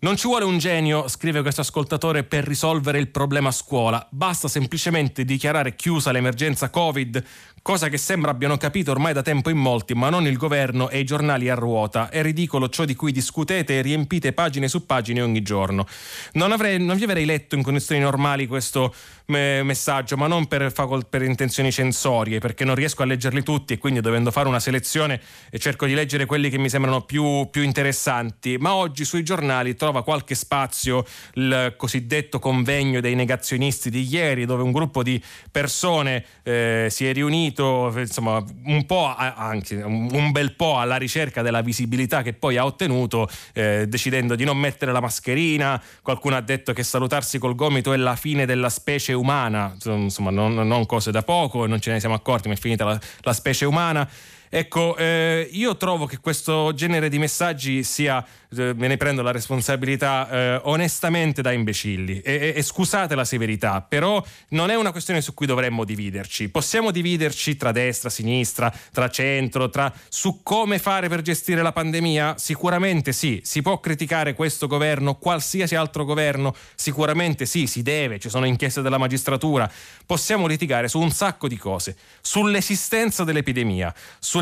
[0.00, 4.06] Non ci vuole un genio, scrive questo ascoltatore, per risolvere il problema scuola.
[4.10, 7.24] Basta semplicemente dichiarare chiusa l'emergenza Covid
[7.64, 10.98] cosa che sembra abbiano capito ormai da tempo in molti, ma non il governo e
[10.98, 12.10] i giornali a ruota.
[12.10, 15.86] È ridicolo ciò di cui discutete e riempite pagine su pagine ogni giorno.
[16.32, 18.94] Non, avrei, non vi avrei letto in condizioni normali questo
[19.26, 20.70] messaggio, ma non per,
[21.08, 25.18] per, intenzioni censorie, perché non riesco a leggerli tutti e quindi dovendo fare una selezione
[25.56, 28.58] cerco di leggere quelli che mi sembrano più, più interessanti.
[28.58, 34.62] Ma oggi sui giornali trova qualche spazio il cosiddetto convegno dei negazionisti di ieri, dove
[34.62, 40.78] un gruppo di persone eh, si è riunito, insomma, un po', anche un bel po'
[40.78, 45.80] alla ricerca della visibilità che poi ha ottenuto, eh, decidendo di non mettere la mascherina.
[46.02, 50.54] Qualcuno ha detto che salutarsi col gomito è la fine della specie umana, insomma non,
[50.54, 53.64] non, cose da poco, non ce ne siamo accorti, ma è finita la, la specie
[53.64, 54.08] umana.
[54.56, 58.24] Ecco, eh, io trovo che questo genere di messaggi sia
[58.56, 63.80] eh, me ne prendo la responsabilità eh, onestamente da imbecilli e, e, scusate la severità,
[63.82, 66.48] però non è una questione su cui dovremmo dividerci.
[66.48, 72.34] Possiamo dividerci tra destra, sinistra, tra centro, tra su come fare per gestire la pandemia?
[72.38, 78.28] Sicuramente sì, si può criticare questo governo, qualsiasi altro governo, sicuramente sì, si deve, ci
[78.28, 79.70] sono inchieste della magistratura.
[80.06, 83.92] Possiamo litigare su un sacco di cose, sull'esistenza dell'epidemia,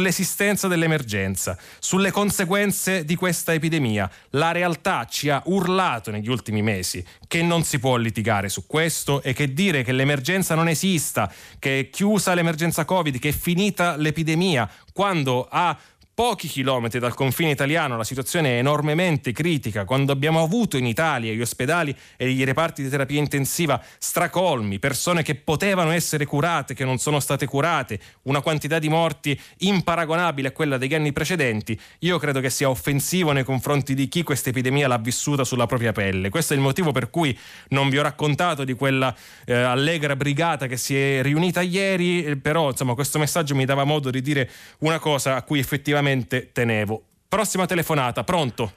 [0.02, 4.10] sull'esistenza dell'emergenza, sulle conseguenze di questa epidemia.
[4.30, 9.22] La realtà ci ha urlato negli ultimi mesi che non si può litigare su questo
[9.22, 13.94] e che dire che l'emergenza non esista, che è chiusa l'emergenza Covid, che è finita
[13.96, 15.78] l'epidemia, quando ha
[16.14, 21.32] pochi chilometri dal confine italiano la situazione è enormemente critica, quando abbiamo avuto in Italia
[21.32, 26.84] gli ospedali e i reparti di terapia intensiva stracolmi, persone che potevano essere curate, che
[26.84, 32.18] non sono state curate, una quantità di morti imparagonabile a quella degli anni precedenti, io
[32.18, 36.28] credo che sia offensivo nei confronti di chi questa epidemia l'ha vissuta sulla propria pelle.
[36.28, 37.36] Questo è il motivo per cui
[37.68, 39.14] non vi ho raccontato di quella
[39.46, 43.84] eh, allegra brigata che si è riunita ieri, eh, però insomma questo messaggio mi dava
[43.84, 44.50] modo di dire
[44.80, 47.00] una cosa a cui effettivamente veramente tenevo.
[47.28, 48.72] Prossima telefonata, pronto?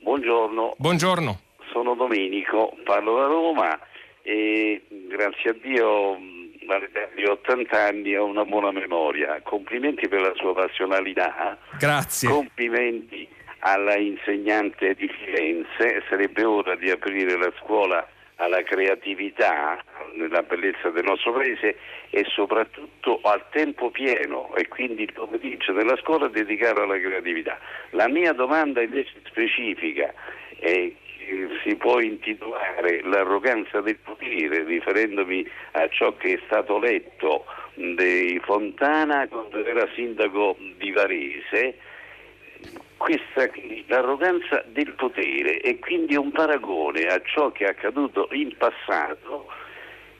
[0.00, 0.74] Buongiorno.
[0.78, 1.40] Buongiorno.
[1.70, 3.78] Sono Domenico, parlo da Roma
[4.22, 6.18] e grazie a Dio
[6.66, 9.40] all'età di 80 anni ho una buona memoria.
[9.42, 11.58] Complimenti per la sua passionalità.
[11.78, 12.28] Grazie.
[12.28, 13.28] Complimenti
[13.60, 16.02] alla insegnante di Firenze.
[16.08, 18.06] Sarebbe ora di aprire la scuola
[18.42, 19.82] alla creatività,
[20.14, 21.76] nella bellezza del nostro paese
[22.10, 27.58] e soprattutto al tempo pieno e quindi il pomeriggio della scuola dedicato alla creatività.
[27.90, 30.12] La mia domanda invece specifica
[30.58, 30.92] è
[31.62, 39.26] si può intitolare l'arroganza del potere, riferendomi a ciò che è stato letto di Fontana
[39.28, 41.76] quando era sindaco di Varese,
[43.02, 43.50] questa,
[43.88, 49.48] l'arroganza del potere è quindi un paragone a ciò che è accaduto in passato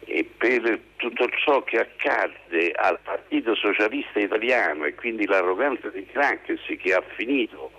[0.04, 6.76] e per tutto ciò che accadde al Partito Socialista Italiano e quindi l'arroganza di Crankesi
[6.76, 7.70] che ha finito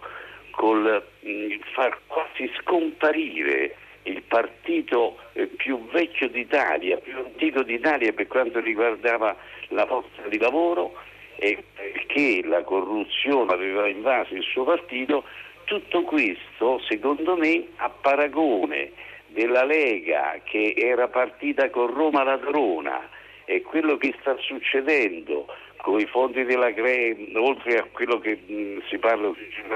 [0.52, 8.28] col mm, far quasi scomparire il partito eh, più vecchio d'Italia, più antico d'Italia per
[8.28, 9.36] quanto riguardava
[9.68, 10.94] la forza di lavoro
[11.36, 15.24] e perché la corruzione aveva invaso il suo partito,
[15.66, 18.92] tutto questo secondo me a paragone
[19.28, 23.10] della Lega che era partita con Roma ladrona
[23.46, 25.48] e quello che sta succedendo
[25.84, 29.30] con i fondi della CRE, oltre a quello che mh, si parla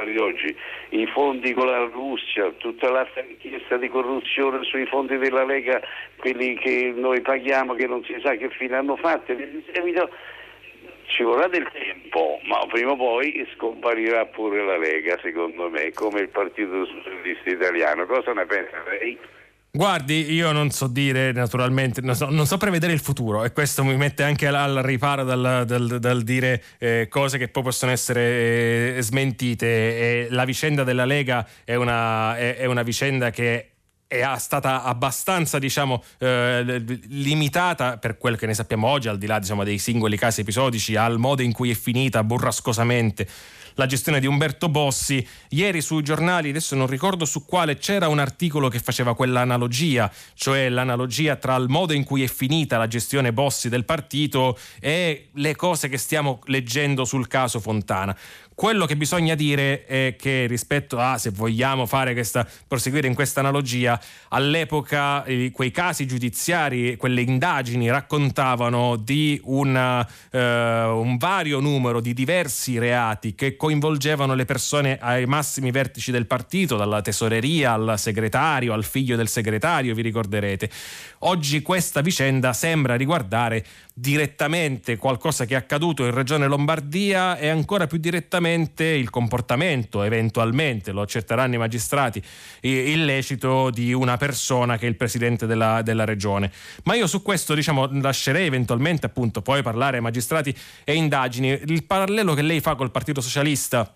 [0.06, 0.56] di oggi,
[0.92, 5.82] i fondi con la Russia, tutta l'altra richiesta di corruzione sui fondi della Lega,
[6.16, 9.34] quelli che noi paghiamo che non si sa che fine hanno fatto,
[11.08, 16.22] ci vorrà del tempo, ma prima o poi scomparirà pure la Lega, secondo me, come
[16.22, 18.06] il Partito Socialista Italiano.
[18.06, 19.18] Cosa ne pensa lei?
[19.70, 23.84] Guardi, io non so dire naturalmente, non so, non so, prevedere il futuro e questo
[23.84, 28.96] mi mette anche al riparo dal, dal, dal dire eh, cose che poi possono essere
[28.98, 29.68] eh, smentite.
[29.68, 33.74] E la vicenda della Lega è una, è, è una vicenda che
[34.08, 39.40] è stata abbastanza diciamo, eh, limitata per quel che ne sappiamo oggi, al di là
[39.40, 43.28] diciamo, dei singoli casi episodici, al modo in cui è finita burrascosamente
[43.78, 45.26] la gestione di Umberto Bossi.
[45.50, 50.70] Ieri sui giornali, adesso non ricordo su quale, c'era un articolo che faceva quell'analogia, cioè
[50.70, 55.56] l'analogia tra il modo in cui è finita la gestione Bossi del partito e le
[55.56, 58.18] cose che stiamo leggendo sul caso Fontana.
[58.58, 63.42] Quello che bisogna dire è che rispetto a, se vogliamo fare questa, proseguire in questa
[63.42, 72.02] analogia, all'epoca eh, quei casi giudiziari, quelle indagini raccontavano di una, eh, un vario numero
[72.02, 77.94] di diversi reati che coinvolgevano le persone ai massimi vertici del partito, dalla tesoreria al
[78.00, 80.68] segretario, al figlio del segretario, vi ricorderete.
[81.20, 83.64] Oggi questa vicenda sembra riguardare
[84.00, 90.92] direttamente qualcosa che è accaduto in Regione Lombardia e ancora più direttamente il comportamento, eventualmente
[90.92, 92.22] lo accerteranno i magistrati,
[92.62, 96.52] illecito di una persona che è il presidente della, della Regione.
[96.84, 101.60] Ma io su questo diciamo, lascerei eventualmente appunto poi parlare ai magistrati e indagini.
[101.66, 103.96] Il parallelo che lei fa col Partito Socialista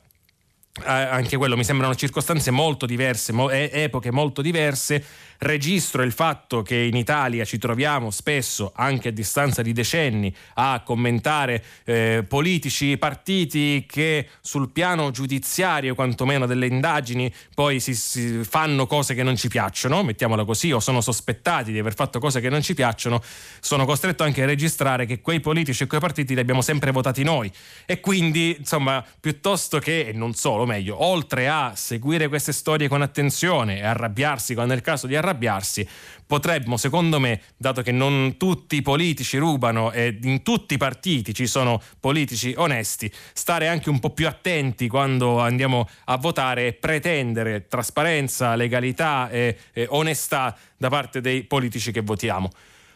[0.80, 5.04] eh, anche quello mi sembrano circostanze molto diverse, mo- epoche molto diverse
[5.42, 10.82] registro il fatto che in Italia ci troviamo spesso, anche a distanza di decenni, a
[10.86, 18.86] commentare eh, politici, partiti che sul piano giudiziario, quantomeno delle indagini, poi si, si fanno
[18.86, 22.50] cose che non ci piacciono, mettiamola così, o sono sospettati di aver fatto cose che
[22.50, 23.22] non ci piacciono,
[23.60, 27.24] sono costretto anche a registrare che quei politici e quei partiti li abbiamo sempre votati
[27.24, 27.52] noi.
[27.88, 33.02] E quindi, insomma, piuttosto che, e non solo, meglio, oltre a seguire queste storie con
[33.02, 35.88] attenzione e arrabbiarsi quando è il caso di arrabbiarsi, arrabbiarsi.
[36.28, 41.34] Potremmo, secondo me, dato che non tutti i politici rubano e in tutti i partiti
[41.34, 46.74] ci sono politici onesti, stare anche un po' più attenti quando andiamo a votare e
[46.74, 52.50] pretendere trasparenza, legalità e, e onestà da parte dei politici che votiamo.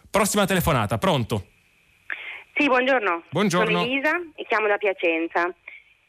[0.09, 1.47] Prossima telefonata, pronto?
[2.55, 3.23] Sì, buongiorno.
[3.31, 3.79] Buongiorno.
[3.79, 5.53] Sono Elisa e chiamo da Piacenza.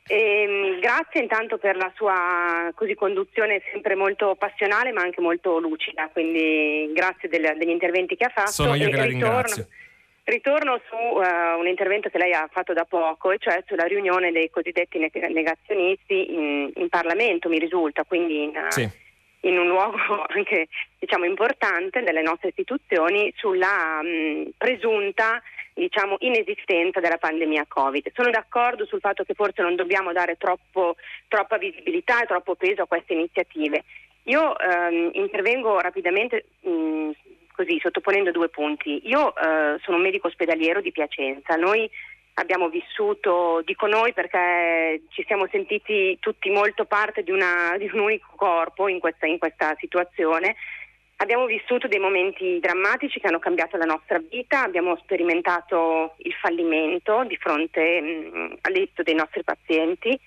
[0.08, 6.08] E, grazie intanto per la sua così, conduzione sempre molto passionale ma anche molto lucida,
[6.12, 8.50] quindi grazie del, degli interventi che ha fatto.
[8.52, 9.66] Sono io e che la ringrazio.
[10.22, 14.32] Ritorno su uh, un intervento che lei ha fatto da poco, e cioè sulla riunione
[14.32, 18.88] dei cosiddetti negazionisti in, in Parlamento, mi risulta, quindi in, sì.
[19.40, 20.66] in un luogo anche
[20.98, 25.40] diciamo, importante delle nostre istituzioni sulla mh, presunta
[25.76, 28.10] diciamo, inesistenza della pandemia Covid.
[28.14, 30.96] Sono d'accordo sul fatto che forse non dobbiamo dare troppo,
[31.28, 33.84] troppa visibilità e troppo peso a queste iniziative.
[34.24, 37.10] Io ehm, intervengo rapidamente mh,
[37.52, 39.02] così sottoponendo due punti.
[39.04, 41.56] Io eh, sono un medico ospedaliero di Piacenza.
[41.56, 41.88] Noi
[42.34, 48.00] abbiamo vissuto, dico noi perché ci siamo sentiti tutti molto parte di, una, di un
[48.00, 50.56] unico corpo in questa, in questa situazione
[51.18, 57.24] Abbiamo vissuto dei momenti drammatici che hanno cambiato la nostra vita, abbiamo sperimentato il fallimento
[57.24, 60.18] di fronte mh, all'esito dei nostri pazienti,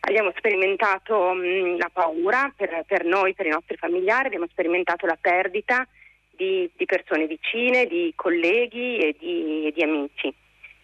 [0.00, 5.16] abbiamo sperimentato mh, la paura per, per, noi, per i nostri familiari, abbiamo sperimentato la
[5.18, 5.88] perdita
[6.30, 10.34] di, di persone vicine, di colleghi e di, e di amici.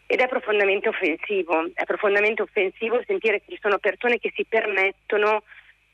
[0.07, 5.43] Ed è profondamente offensivo, è profondamente offensivo sentire che ci sono persone che si permettono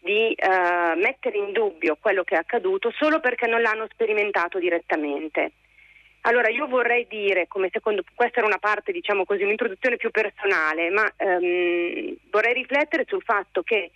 [0.09, 5.53] di eh, mettere in dubbio quello che è accaduto solo perché non l'hanno sperimentato direttamente.
[6.23, 10.89] Allora io vorrei dire, come secondo questa era una parte, diciamo così, un'introduzione più personale,
[10.89, 13.91] ma ehm, vorrei riflettere sul fatto che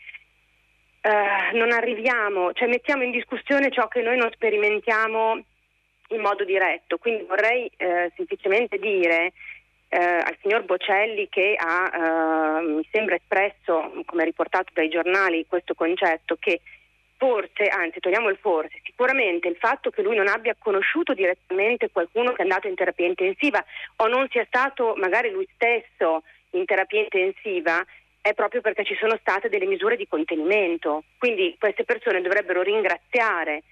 [1.01, 5.43] eh, non arriviamo, cioè mettiamo in discussione ciò che noi non sperimentiamo
[6.09, 6.99] in modo diretto.
[6.99, 9.33] Quindi vorrei eh, semplicemente dire
[9.93, 15.74] eh, al signor Bocelli che ha, eh, mi sembra espresso, come riportato dai giornali, questo
[15.74, 16.62] concetto che
[17.18, 22.32] forse, anzi togliamo il forse, sicuramente il fatto che lui non abbia conosciuto direttamente qualcuno
[22.32, 23.62] che è andato in terapia intensiva
[23.97, 26.22] o non sia stato magari lui stesso
[26.53, 27.84] in terapia intensiva
[28.22, 31.05] è proprio perché ci sono state delle misure di contenimento.
[31.18, 33.62] Quindi queste persone dovrebbero ringraziare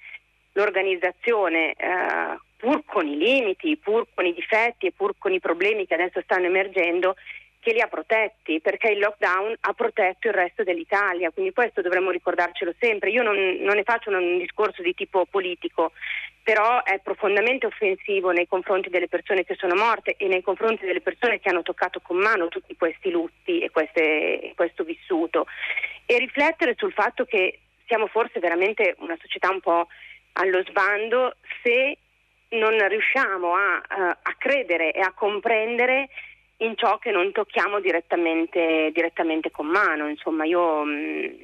[0.53, 5.87] l'organizzazione eh, pur con i limiti, pur con i difetti e pur con i problemi
[5.87, 7.17] che adesso stanno emergendo,
[7.61, 12.11] che li ha protetti, perché il lockdown ha protetto il resto dell'Italia, quindi questo dovremmo
[12.11, 13.11] ricordarcelo sempre.
[13.11, 15.93] Io non, non ne faccio un, discorso di tipo politico,
[16.43, 21.03] però è profondamente offensivo nei confronti delle persone che sono morte e nei confronti delle
[21.03, 25.47] persone che hanno toccato con mano tutti questi lutti e queste, questo vissuto.
[26.07, 29.87] E riflettere sul fatto che siamo forse veramente una società un po'
[30.33, 31.97] allo sbando se
[32.51, 36.09] non riusciamo a, uh, a, credere e a comprendere
[36.59, 40.09] in ciò che non tocchiamo direttamente, direttamente con mano.
[40.09, 41.37] Insomma, io mh,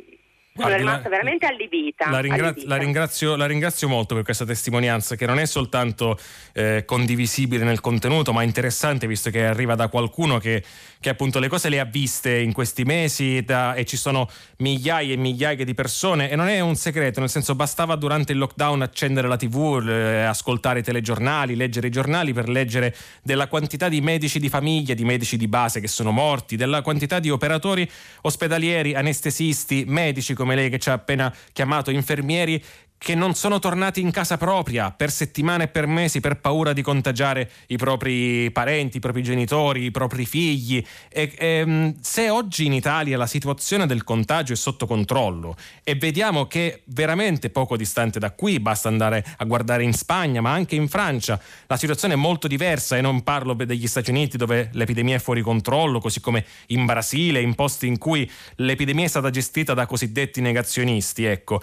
[0.56, 2.10] mm, Guardi, sono rimasta la, veramente allibita.
[2.10, 2.68] La, ringra- allibita.
[2.68, 6.18] La, ringrazio, la, ringrazio, molto per questa testimonianza che non è soltanto
[6.52, 10.62] eh, condivisibile nel contenuto, ma interessante visto che arriva da qualcuno che,
[10.98, 14.28] che appunto le cose le ha viste in questi mesi da, e ci sono
[14.58, 18.38] migliaia e migliaia di persone e non è un segreto, nel senso bastava durante il
[18.38, 23.88] lockdown accendere la tv, eh, ascoltare i telegiornali, leggere i giornali per leggere della quantità
[23.88, 27.88] di medici di famiglia, di medici di base che sono morti, della quantità di operatori
[28.22, 32.62] ospedalieri, anestesisti, medici come lei che ci ha appena chiamato, infermieri
[32.98, 36.82] che non sono tornati in casa propria per settimane e per mesi per paura di
[36.82, 40.84] contagiare i propri parenti, i propri genitori, i propri figli.
[41.08, 45.94] E, e, ehm, se oggi in Italia la situazione del contagio è sotto controllo e
[45.94, 50.74] vediamo che veramente poco distante da qui, basta andare a guardare in Spagna, ma anche
[50.74, 55.16] in Francia, la situazione è molto diversa e non parlo degli Stati Uniti dove l'epidemia
[55.16, 59.74] è fuori controllo, così come in Brasile, in posti in cui l'epidemia è stata gestita
[59.74, 61.24] da cosiddetti negazionisti.
[61.24, 61.62] Ecco,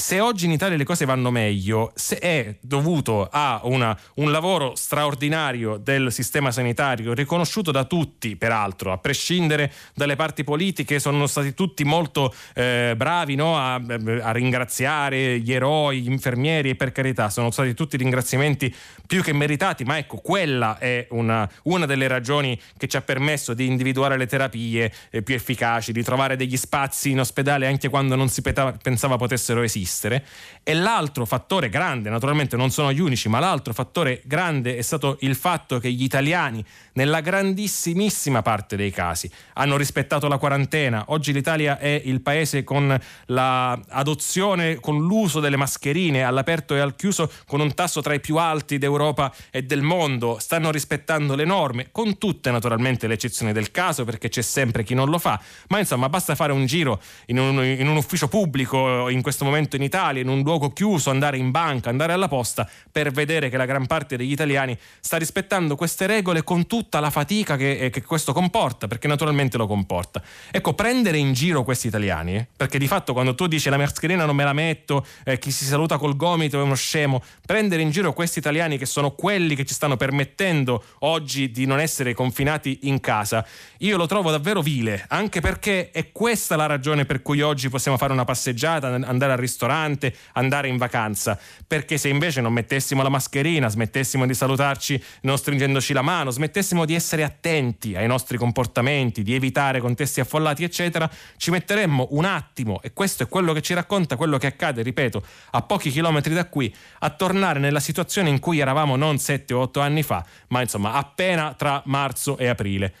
[0.00, 4.76] se oggi in Italia le cose vanno meglio, se è dovuto a una, un lavoro
[4.76, 11.52] straordinario del sistema sanitario, riconosciuto da tutti, peraltro, a prescindere dalle parti politiche, sono stati
[11.52, 13.58] tutti molto eh, bravi no?
[13.58, 18.72] a, a, ringraziare gli eroi, gli infermieri e per carità, sono stati tutti ringraziamenti
[19.04, 23.52] più che meritati, ma ecco, quella è una, una delle ragioni che ci ha permesso
[23.52, 28.14] di individuare le terapie eh, più efficaci, di trovare degli spazi in ospedale anche quando
[28.14, 30.24] non si pensava potessero esistere esistere
[30.62, 35.16] e l'altro fattore grande, naturalmente non sono gli unici, ma l'altro fattore grande è stato
[35.20, 36.62] il fatto che gli italiani
[36.92, 41.04] nella grandissimissima parte dei casi hanno rispettato la quarantena.
[41.06, 47.32] Oggi l'Italia è il paese con l'adozione, con l'uso delle mascherine all'aperto e al chiuso
[47.46, 50.36] con un tasso tra i più alti d'Europa e del mondo.
[50.38, 54.92] Stanno rispettando le norme, con tutte naturalmente le eccezioni del caso, perché c'è sempre chi
[54.92, 59.08] non lo fa, ma insomma basta fare un giro in un, in un ufficio pubblico
[59.08, 62.68] in questo momento in Italia, in un luogo chiuso, andare in banca, andare alla posta,
[62.92, 67.10] per vedere che la gran parte degli italiani sta rispettando queste regole con tutta la
[67.10, 70.22] fatica che, eh, che questo comporta, perché naturalmente lo comporta.
[70.50, 74.24] Ecco, prendere in giro questi italiani, eh, perché di fatto quando tu dici la mascherina
[74.24, 77.90] non me la metto, eh, chi si saluta col gomito è uno scemo, prendere in
[77.90, 82.80] giro questi italiani che sono quelli che ci stanno permettendo oggi di non essere confinati
[82.82, 83.46] in casa,
[83.78, 87.96] io lo trovo davvero vile, anche perché è questa la ragione per cui oggi possiamo
[87.96, 91.38] fare una passeggiata, andare al ristorante, ristorante, andare in vacanza.
[91.66, 96.84] Perché se invece non mettessimo la mascherina, smettessimo di salutarci non stringendoci la mano, smettessimo
[96.84, 102.80] di essere attenti ai nostri comportamenti, di evitare contesti affollati, eccetera, ci metteremmo un attimo,
[102.82, 106.46] e questo è quello che ci racconta quello che accade, ripeto, a pochi chilometri da
[106.46, 110.62] qui, a tornare nella situazione in cui eravamo non 7 o 8 anni fa, ma
[110.62, 112.92] insomma appena tra marzo e aprile.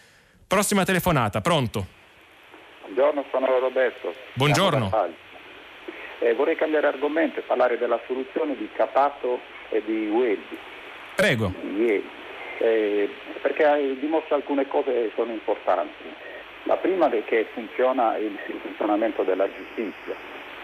[0.46, 1.96] Prossima telefonata, pronto?
[2.82, 4.14] Buongiorno, sono Roberto.
[4.34, 4.90] Buongiorno.
[6.20, 9.40] Eh, vorrei cambiare argomento e parlare della soluzione di Capato
[9.70, 10.58] e di Welby.
[11.14, 11.52] Prego.
[12.60, 13.08] Eh,
[13.40, 16.04] perché dimostra alcune cose che sono importanti.
[16.64, 20.14] La prima è che funziona il, il funzionamento della giustizia,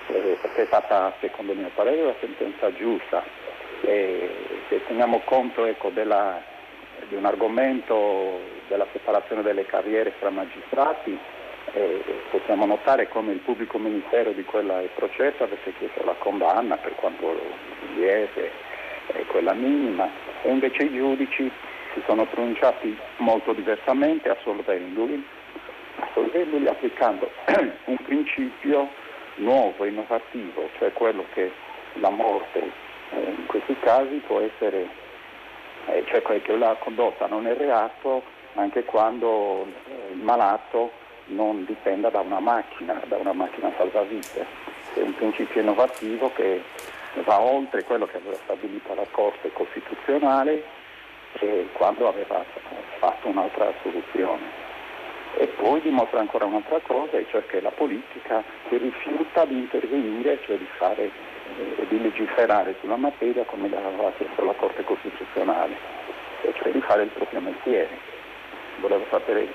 [0.08, 3.22] eh, perché è stata, secondo mio parere, una sentenza giusta.
[3.80, 6.42] se teniamo conto ecco, della,
[7.08, 11.16] di un argomento della separazione delle carriere fra magistrati,
[11.72, 16.94] eh, possiamo notare come il pubblico ministero di quella processo avesse chiesto la condanna per
[16.96, 17.36] quanto
[17.96, 18.50] lieve
[19.08, 20.08] e quella minima.
[20.42, 21.50] E invece i giudici
[21.94, 25.24] si sono pronunciati molto diversamente assolvendoli,
[26.00, 27.30] assolvendoli applicando
[27.84, 28.88] un principio
[29.36, 31.50] nuovo, innovativo, cioè quello che
[31.94, 32.58] la morte
[33.10, 34.88] eh, in questi casi può essere,
[35.86, 38.22] eh, cioè che la condotta non è reato
[38.54, 44.46] anche quando eh, il malato non dipenda da una macchina, da una macchina salvavite.
[44.94, 46.62] È un principio innovativo che
[47.24, 50.82] va oltre quello che aveva stabilito la Corte Costituzionale
[51.72, 52.44] quando aveva
[52.98, 54.62] fatto un'altra soluzione.
[55.36, 60.56] E poi dimostra ancora un'altra cosa, cioè che la politica si rifiuta di intervenire, cioè
[60.56, 61.10] di, fare,
[61.58, 65.74] eh, di legiferare sulla materia come l'aveva chiesto la Corte Costituzionale,
[66.54, 68.12] cioè di fare il proprio mestiere
[68.80, 69.48] volevo sapere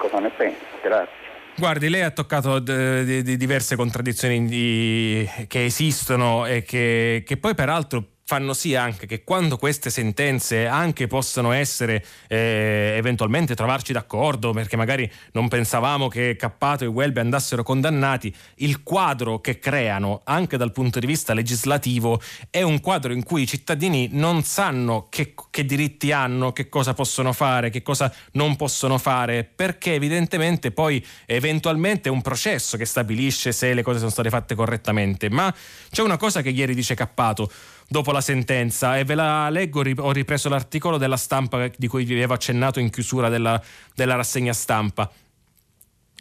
[0.00, 0.58] cosa ne pensa.
[0.82, 1.18] Grazie.
[1.56, 7.54] Guardi, lei ha toccato d- d- diverse contraddizioni di- che esistono e che, che poi
[7.54, 14.52] peraltro fanno sì anche che quando queste sentenze anche possano essere eh, eventualmente trovarci d'accordo,
[14.52, 20.56] perché magari non pensavamo che Cappato e Welby andassero condannati, il quadro che creano anche
[20.56, 25.34] dal punto di vista legislativo è un quadro in cui i cittadini non sanno che,
[25.50, 31.04] che diritti hanno, che cosa possono fare, che cosa non possono fare, perché evidentemente poi
[31.26, 35.28] eventualmente è un processo che stabilisce se le cose sono state fatte correttamente.
[35.28, 35.52] Ma
[35.90, 37.50] c'è una cosa che ieri dice Cappato
[37.92, 42.12] dopo la sentenza e ve la leggo, ho ripreso l'articolo della stampa di cui vi
[42.12, 43.60] avevo accennato in chiusura della,
[43.96, 45.10] della rassegna stampa.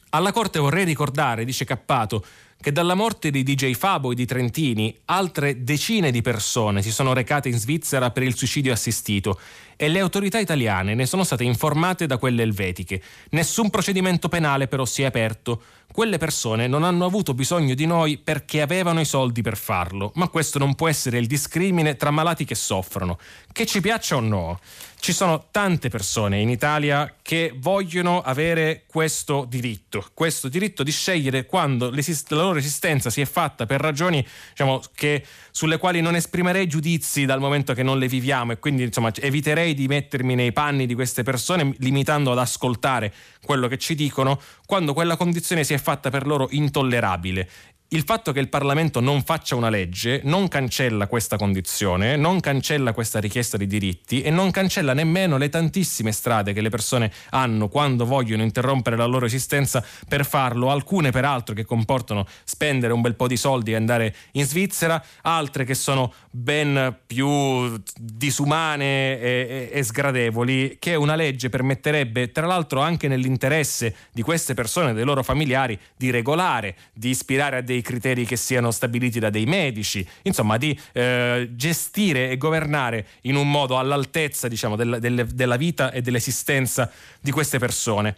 [0.10, 2.26] Alla Corte vorrei ricordare, dice Cappato,
[2.62, 7.14] che dalla morte di DJ Fabo e di Trentini altre decine di persone si sono
[7.14, 9.40] recate in Svizzera per il suicidio assistito
[9.78, 13.02] e le autorità italiane ne sono state informate da quelle elvetiche.
[13.30, 15.62] Nessun procedimento penale però si è aperto.
[15.90, 20.28] Quelle persone non hanno avuto bisogno di noi perché avevano i soldi per farlo, ma
[20.28, 23.18] questo non può essere il discrimine tra malati che soffrono.
[23.54, 24.60] Che ci piaccia o no,
[25.00, 31.46] ci sono tante persone in Italia che vogliono avere questo diritto, questo diritto di scegliere
[31.46, 36.68] quando la loro esistenza si è fatta per ragioni diciamo, che, sulle quali non esprimerei
[36.68, 40.86] giudizi dal momento che non le viviamo e quindi insomma, eviterei di mettermi nei panni
[40.86, 45.78] di queste persone limitando ad ascoltare quello che ci dicono quando quella condizione si è
[45.78, 47.50] fatta per loro intollerabile
[47.92, 52.94] il fatto che il Parlamento non faccia una legge non cancella questa condizione, non cancella
[52.94, 57.68] questa richiesta di diritti e non cancella nemmeno le tantissime strade che le persone hanno
[57.68, 63.16] quando vogliono interrompere la loro esistenza per farlo, alcune peraltro che comportano spendere un bel
[63.16, 69.80] po' di soldi e andare in Svizzera, altre che sono ben più disumane e, e,
[69.80, 75.06] e sgradevoli, che una legge permetterebbe, tra l'altro anche nell'interesse di queste persone e dei
[75.06, 79.46] loro familiari, di regolare, di ispirare a dei dei criteri che siano stabiliti da dei
[79.46, 85.56] medici, insomma di eh, gestire e governare in un modo all'altezza diciamo, del, del, della
[85.56, 88.16] vita e dell'esistenza di queste persone.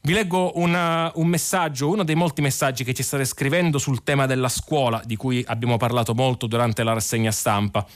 [0.00, 4.26] Vi leggo una, un messaggio, uno dei molti messaggi che ci state scrivendo sul tema
[4.26, 7.86] della scuola, di cui abbiamo parlato molto durante la rassegna stampa.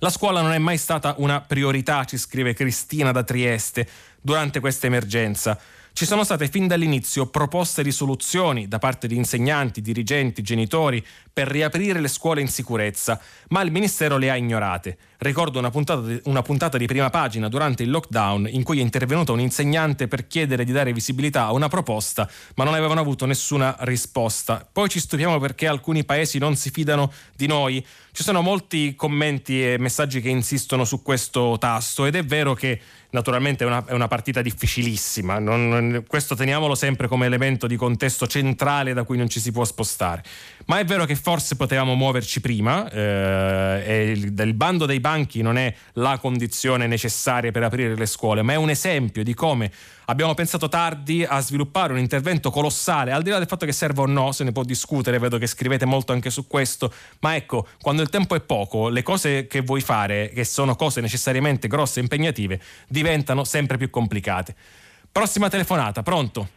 [0.00, 3.88] La scuola non è mai stata una priorità, ci scrive Cristina da Trieste,
[4.20, 5.58] durante questa emergenza.
[5.96, 11.02] Ci sono state fin dall'inizio proposte di soluzioni da parte di insegnanti, dirigenti, genitori
[11.32, 13.18] per riaprire le scuole in sicurezza,
[13.48, 14.98] ma il Ministero le ha ignorate.
[15.16, 18.82] Ricordo una puntata, di, una puntata, di, prima pagina durante il lockdown in cui è
[18.82, 23.24] intervenuta un insegnante per chiedere di dare visibilità a una proposta, ma non avevano avuto
[23.24, 24.68] nessuna risposta.
[24.70, 27.82] Poi ci stupiamo perché alcuni paesi non si fidano di noi.
[28.16, 32.80] Ci sono molti commenti e messaggi che insistono su questo tasto ed è vero che
[33.10, 38.26] naturalmente è una, è una partita difficilissima, non, questo teniamolo sempre come elemento di contesto
[38.26, 40.22] centrale da cui non ci si può spostare.
[40.64, 45.58] Ma è vero che forse potevamo muoverci prima eh, il, il bando dei banchi non
[45.58, 49.70] è la condizione necessaria per aprire le scuole, ma è un esempio di come
[50.06, 54.02] abbiamo pensato tardi a sviluppare un intervento colossale, al di là del fatto che serva
[54.02, 57.66] o no, se ne può discutere, vedo che scrivete molto anche su questo, ma ecco,
[57.80, 62.00] quando il tempo è poco, le cose che vuoi fare, che sono cose necessariamente grosse
[62.00, 64.54] e impegnative, diventano sempre più complicate.
[65.10, 66.48] Prossima telefonata, pronto?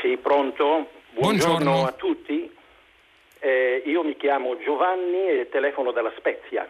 [0.00, 0.90] Sì, pronto.
[1.14, 1.86] Buongiorno, Buongiorno.
[1.86, 2.50] a tutti.
[3.40, 6.68] Eh, io mi chiamo Giovanni e telefono dalla Spezia.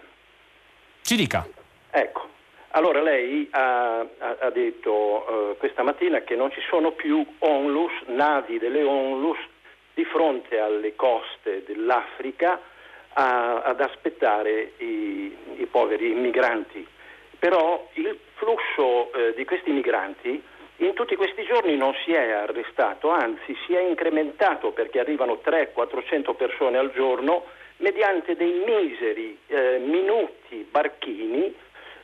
[1.02, 1.46] Ci dica.
[1.90, 2.28] Ecco,
[2.70, 8.59] allora lei ha, ha, detto uh, questa mattina che non ci sono più onlus, navi
[8.59, 9.39] delle onlus
[9.95, 12.61] di fronte alle coste dell'Africa
[13.15, 16.86] a, ad aspettare i, i, poveri immigranti.
[17.39, 20.43] Però il flusso eh, di questi migranti
[20.81, 26.36] in tutti questi giorni non si è arrestato, anzi si è incrementato perché arrivano 300-400
[26.36, 27.47] persone al giorno
[27.78, 31.53] mediante dei miseri eh, minuti barchini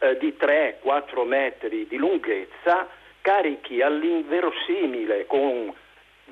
[0.04, 2.88] eh, di 3-4 metri di lunghezza
[3.22, 5.72] carichi all'inverosimile con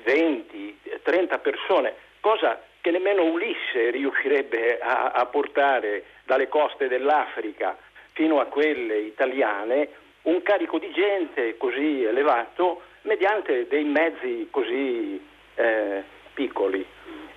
[0.05, 7.75] 20-30 persone, cosa che nemmeno Ulisse riuscirebbe a, a portare dalle coste dell'Africa
[8.11, 9.89] fino a quelle italiane
[10.23, 15.19] un carico di gente così elevato mediante dei mezzi così
[15.55, 16.85] eh, piccoli.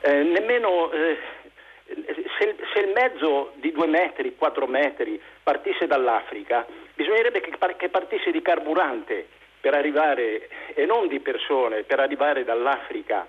[0.00, 1.16] Eh, nemmeno eh,
[1.86, 8.30] se, se, il mezzo di due metri, quattro metri partisse dall'Africa, bisognerebbe che, che partisse
[8.30, 9.28] di carburante
[9.60, 13.26] per arrivare, e non di persone, per arrivare dall'Africa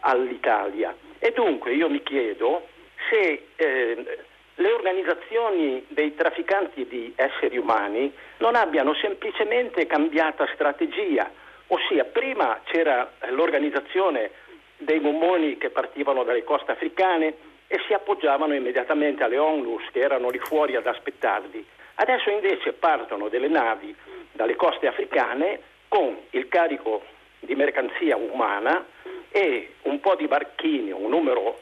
[0.00, 0.94] all'Italia.
[1.18, 2.68] E dunque io mi chiedo
[3.10, 4.18] se eh,
[4.54, 11.30] le organizzazioni dei trafficanti di esseri umani non abbiano semplicemente cambiata strategia,
[11.68, 14.30] ossia prima c'era l'organizzazione
[14.78, 17.34] dei gommoni che partivano dalle coste africane,
[17.68, 21.64] e si appoggiavano immediatamente alle onlus che erano lì fuori ad aspettarli.
[21.96, 23.94] Adesso invece partono delle navi
[24.32, 27.02] dalle coste africane con il carico
[27.40, 28.84] di mercanzia umana
[29.30, 31.60] e un po' di barchini, un numero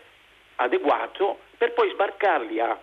[0.57, 2.79] adeguato, per poi sbarcarli a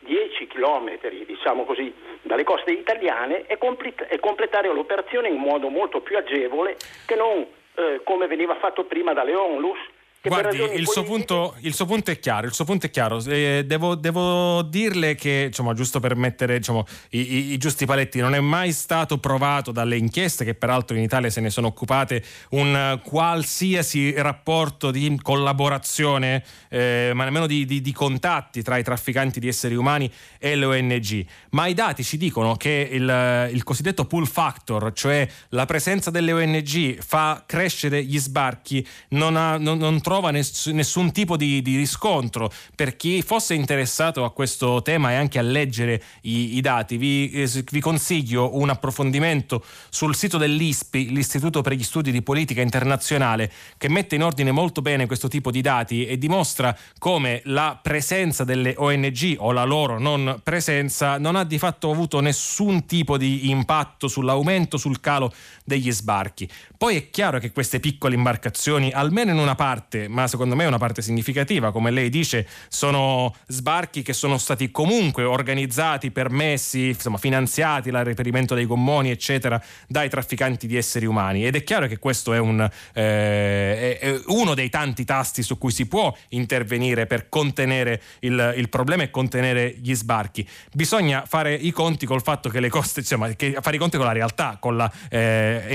[0.00, 6.00] 10 chilometri, diciamo così, dalle coste italiane e, complet- e completare l'operazione in modo molto
[6.00, 6.76] più agevole
[7.06, 9.78] che non eh, come veniva fatto prima dalle onlus
[10.28, 13.22] Guardi, il suo, punto, il suo, punto, è chiaro, il suo punto è chiaro.
[13.24, 18.20] Eh, devo, devo, dirle che, insomma, giusto per mettere diciamo, i, i, i, giusti paletti,
[18.20, 22.22] non è mai stato provato dalle inchieste, che peraltro in Italia se ne sono occupate,
[22.50, 29.40] un qualsiasi rapporto di collaborazione, eh, ma nemmeno di, di, di, contatti tra i trafficanti
[29.40, 31.24] di esseri umani e le ONG.
[31.50, 36.32] Ma i dati ci dicono che il, il cosiddetto pull factor, cioè la presenza delle
[36.32, 41.60] ONG, fa crescere gli sbarchi, non, ha, non, non trova trova ness- nessun tipo di,
[41.60, 42.50] di, riscontro.
[42.74, 47.30] Per chi fosse interessato a questo tema e anche a leggere i, i dati, vi,
[47.32, 53.52] eh, vi, consiglio un approfondimento sul sito dell'ISPI, l'Istituto per gli Studi di Politica Internazionale,
[53.76, 58.42] che mette in ordine molto bene questo tipo di dati e dimostra come la presenza
[58.44, 63.50] delle ONG o la loro non presenza non ha di fatto avuto nessun tipo di
[63.50, 65.30] impatto sull'aumento, sul calo
[65.62, 66.48] degli sbarchi.
[66.78, 70.66] Poi è chiaro che queste piccole imbarcazioni, almeno in una parte, ma secondo me è
[70.66, 77.18] una parte significativa, come lei dice, sono sbarchi che sono stati comunque organizzati, permessi, insomma,
[77.18, 81.46] finanziati, il reperimento dei gommoni, eccetera, dai trafficanti di esseri umani.
[81.46, 82.60] Ed è chiaro che questo è, un,
[82.92, 88.68] eh, è uno dei tanti tasti su cui si può intervenire per contenere il, il,
[88.68, 90.46] problema e contenere gli sbarchi.
[90.72, 94.06] Bisogna fare i conti col fatto che le coste, insomma, che fare i conti con
[94.06, 95.74] la realtà, con la eh,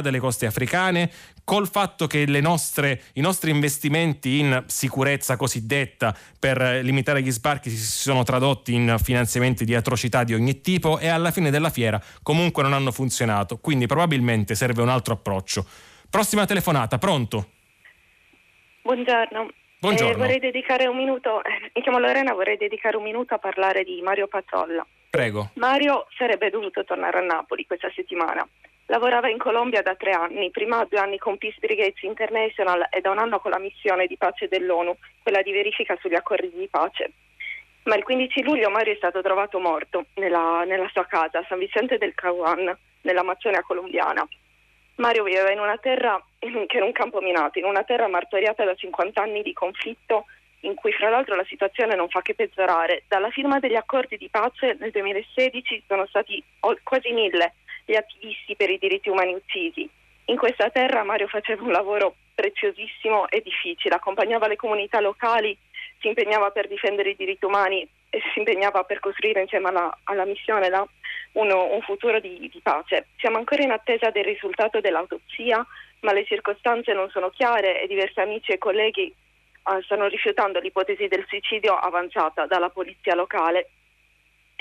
[0.00, 1.10] delle coste africane,
[1.44, 3.71] col fatto che nostre, i nostri investimenti
[4.38, 10.34] in sicurezza cosiddetta per limitare gli sbarchi si sono tradotti in finanziamenti di atrocità di
[10.34, 14.88] ogni tipo e alla fine della fiera comunque non hanno funzionato, quindi probabilmente serve un
[14.88, 15.64] altro approccio.
[16.10, 17.46] Prossima telefonata, pronto?
[18.82, 19.48] Buongiorno.
[19.78, 20.14] Buongiorno.
[20.14, 23.82] Eh, vorrei dedicare un minuto, eh, mi chiamo Lorena, vorrei dedicare un minuto a parlare
[23.82, 24.86] di Mario Pazzolla.
[25.10, 25.50] Prego.
[25.54, 28.46] Mario sarebbe dovuto tornare a Napoli questa settimana.
[28.92, 33.10] Lavorava in Colombia da tre anni, prima due anni con Peace Brigades International e da
[33.10, 37.10] un anno con la missione di pace dell'ONU, quella di verifica sugli accordi di pace.
[37.84, 41.96] Ma il 15 luglio Mario è stato trovato morto nella, nella sua casa San Vicente
[41.96, 44.28] del Caguan, nell'Amazzonia colombiana.
[44.96, 48.74] Mario viveva in una terra che era un campo minato, in una terra martoriata da
[48.74, 50.26] 50 anni di conflitto
[50.64, 53.04] in cui fra l'altro la situazione non fa che peggiorare.
[53.08, 56.44] Dalla firma degli accordi di pace nel 2016 sono stati
[56.82, 59.88] quasi mille gli attivisti per i diritti umani uccisi.
[60.26, 65.56] In questa terra Mario faceva un lavoro preziosissimo e difficile, accompagnava le comunità locali,
[66.00, 70.24] si impegnava per difendere i diritti umani e si impegnava per costruire insieme alla, alla
[70.24, 70.86] missione là,
[71.32, 73.06] uno, un futuro di, di pace.
[73.18, 75.64] Siamo ancora in attesa del risultato dell'autopsia,
[76.00, 79.14] ma le circostanze non sono chiare e diversi amici e colleghi
[79.64, 83.70] uh, stanno rifiutando l'ipotesi del suicidio avanzata dalla polizia locale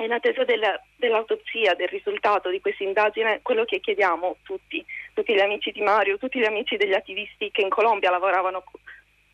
[0.02, 0.62] e in attesa del,
[0.96, 4.84] dell'autopsia, del risultato di questa indagine, quello che chiediamo tutti,
[5.14, 8.64] tutti gli amici di Mario, tutti gli amici degli attivisti che in Colombia lavoravano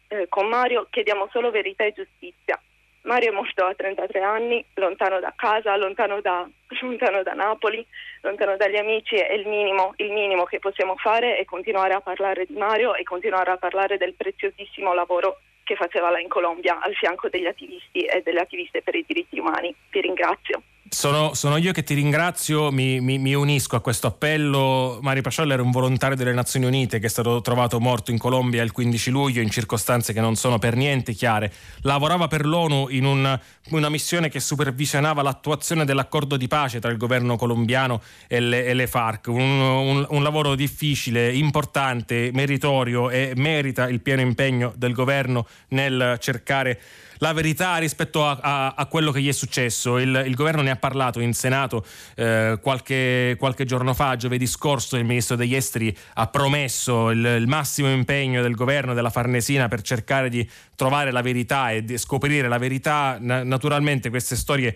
[0.09, 2.61] eh, con Mario, chiediamo solo verità e giustizia.
[3.03, 6.45] Mario è morto a 33 anni, lontano da casa, lontano da,
[6.81, 7.85] lontano da Napoli,
[8.21, 12.45] lontano dagli amici e il minimo, il minimo che possiamo fare è continuare a parlare
[12.45, 16.95] di Mario e continuare a parlare del preziosissimo lavoro che faceva là in Colombia al
[16.95, 19.75] fianco degli attivisti e delle attiviste per i diritti umani.
[19.91, 20.61] Ti ringrazio.
[20.89, 24.99] Sono, sono, io che ti ringrazio, mi, mi, mi, unisco a questo appello.
[25.01, 28.63] Mario Pasciollo era un volontario delle Nazioni Unite che è stato trovato morto in Colombia
[28.63, 31.51] il 15 luglio in circostanze che non sono per niente chiare.
[31.81, 33.39] Lavorava per l'ONU in un,
[33.69, 38.73] una missione che supervisionava l'attuazione dell'accordo di pace tra il governo colombiano e le, e
[38.73, 39.27] le FARC.
[39.27, 46.17] Un, un, un lavoro difficile, importante, meritorio e merita il pieno impegno del governo nel
[46.19, 46.79] cercare
[47.19, 49.97] la verità rispetto a, a, a quello che gli è successo.
[49.97, 51.85] Il, il, governo ne ha parlato in Senato
[52.15, 57.47] eh, qualche, qualche, giorno fa, giovedì scorso il ministro degli esteri ha promesso il, il
[57.47, 62.47] massimo impegno del governo della Farnesina per cercare di trovare la verità e di scoprire
[62.47, 63.17] la verità.
[63.19, 64.75] Na, naturalmente queste storie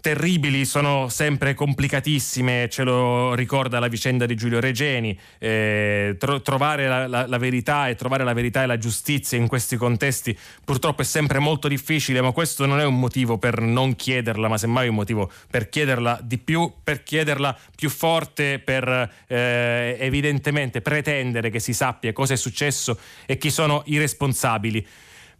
[0.00, 6.86] terribili, sono sempre complicatissime, ce lo ricorda la vicenda di Giulio Regeni, eh, tro- trovare
[6.86, 11.02] la, la, la, verità e trovare la verità e la giustizia in questi contesti purtroppo
[11.02, 14.88] è sempre molto difficile, ma questo non è un motivo per non chiederla, ma semmai
[14.88, 21.58] un motivo per chiederla di più, per chiederla più forte, per eh, evidentemente pretendere che
[21.58, 24.86] si sappia cosa è successo e chi sono i responsabili.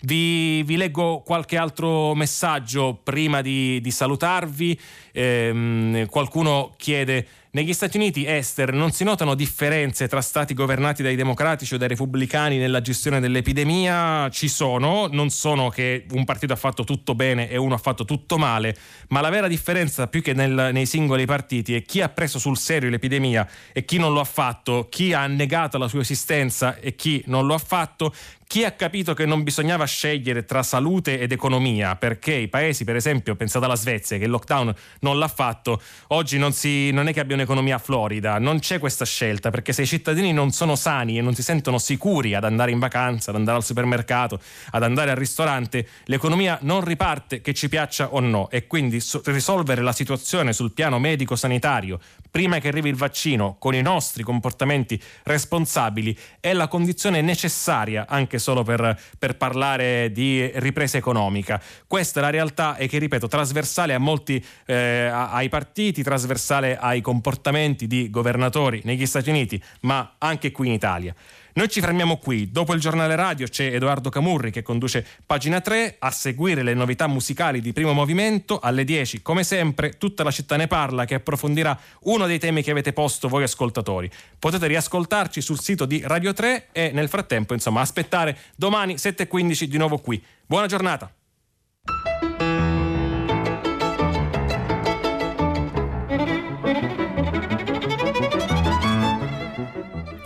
[0.01, 4.79] Vi, vi leggo qualche altro messaggio prima di, di salutarvi.
[5.13, 11.17] Eh, qualcuno chiede negli Stati Uniti, Esther, non si notano differenze tra stati governati dai
[11.17, 14.29] democratici o dai repubblicani nella gestione dell'epidemia?
[14.31, 18.05] Ci sono, non sono che un partito ha fatto tutto bene e uno ha fatto
[18.05, 18.77] tutto male,
[19.09, 22.59] ma la vera differenza più che nel, nei singoli partiti è chi ha preso sul
[22.59, 26.95] serio l'epidemia e chi non lo ha fatto, chi ha negato la sua esistenza e
[26.95, 28.15] chi non lo ha fatto,
[28.49, 32.97] chi ha capito che non bisognava scegliere tra salute ed economia, perché i paesi, per
[32.97, 37.13] esempio, pensate alla Svezia, che il lockdown non l'ha fatto, oggi non, si, non è
[37.13, 41.19] che abbia un'economia florida, non c'è questa scelta, perché se i cittadini non sono sani
[41.19, 45.11] e non si sentono sicuri ad andare in vacanza, ad andare al supermercato, ad andare
[45.11, 50.55] al ristorante, l'economia non riparte, che ci piaccia o no, e quindi risolvere la situazione
[50.55, 52.01] sul piano medico-sanitario
[52.39, 58.39] prima che arrivi il vaccino con i nostri comportamenti responsabili è la condizione necessaria anche
[58.39, 61.61] solo per, per parlare di ripresa economica.
[61.89, 67.01] Questa è la realtà e che, ripeto, trasversale a molti, eh, ai partiti, trasversale ai
[67.01, 71.13] comportamenti di governatori negli Stati Uniti, ma anche qui in Italia.
[71.59, 72.53] Noi ci fermiamo qui.
[72.53, 77.09] Dopo il giornale radio c'è Edoardo Camurri che conduce pagina 3 a seguire le novità
[77.09, 78.61] musicali di primo movimento.
[78.61, 82.71] Alle 10, come sempre, tutta la città ne parla che approfondirà uno dei temi che
[82.71, 84.09] avete posto voi ascoltatori.
[84.39, 89.79] Potete riascoltarci sul sito di Radio 3 e nel frattempo, insomma, aspettare domani 7.15 di
[89.79, 90.23] nuovo qui.
[90.47, 91.13] Buona giornata.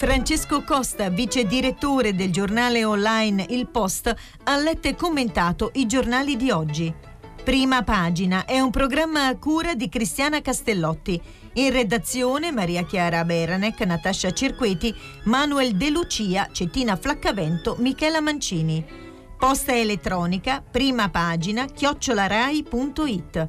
[0.03, 4.13] Francesco Costa, vice direttore del giornale online Il Post,
[4.43, 6.93] ha letto e commentato i giornali di oggi.
[7.45, 11.23] Prima pagina è un programma a cura di Cristiana Castellotti.
[11.53, 14.93] In redazione Maria Chiara Beranec, Natascia Cirqueti,
[15.27, 18.85] Manuel De Lucia, Cettina Flaccavento, Michela Mancini.
[19.39, 23.49] Posta elettronica, prima pagina, chiocciolarai.it.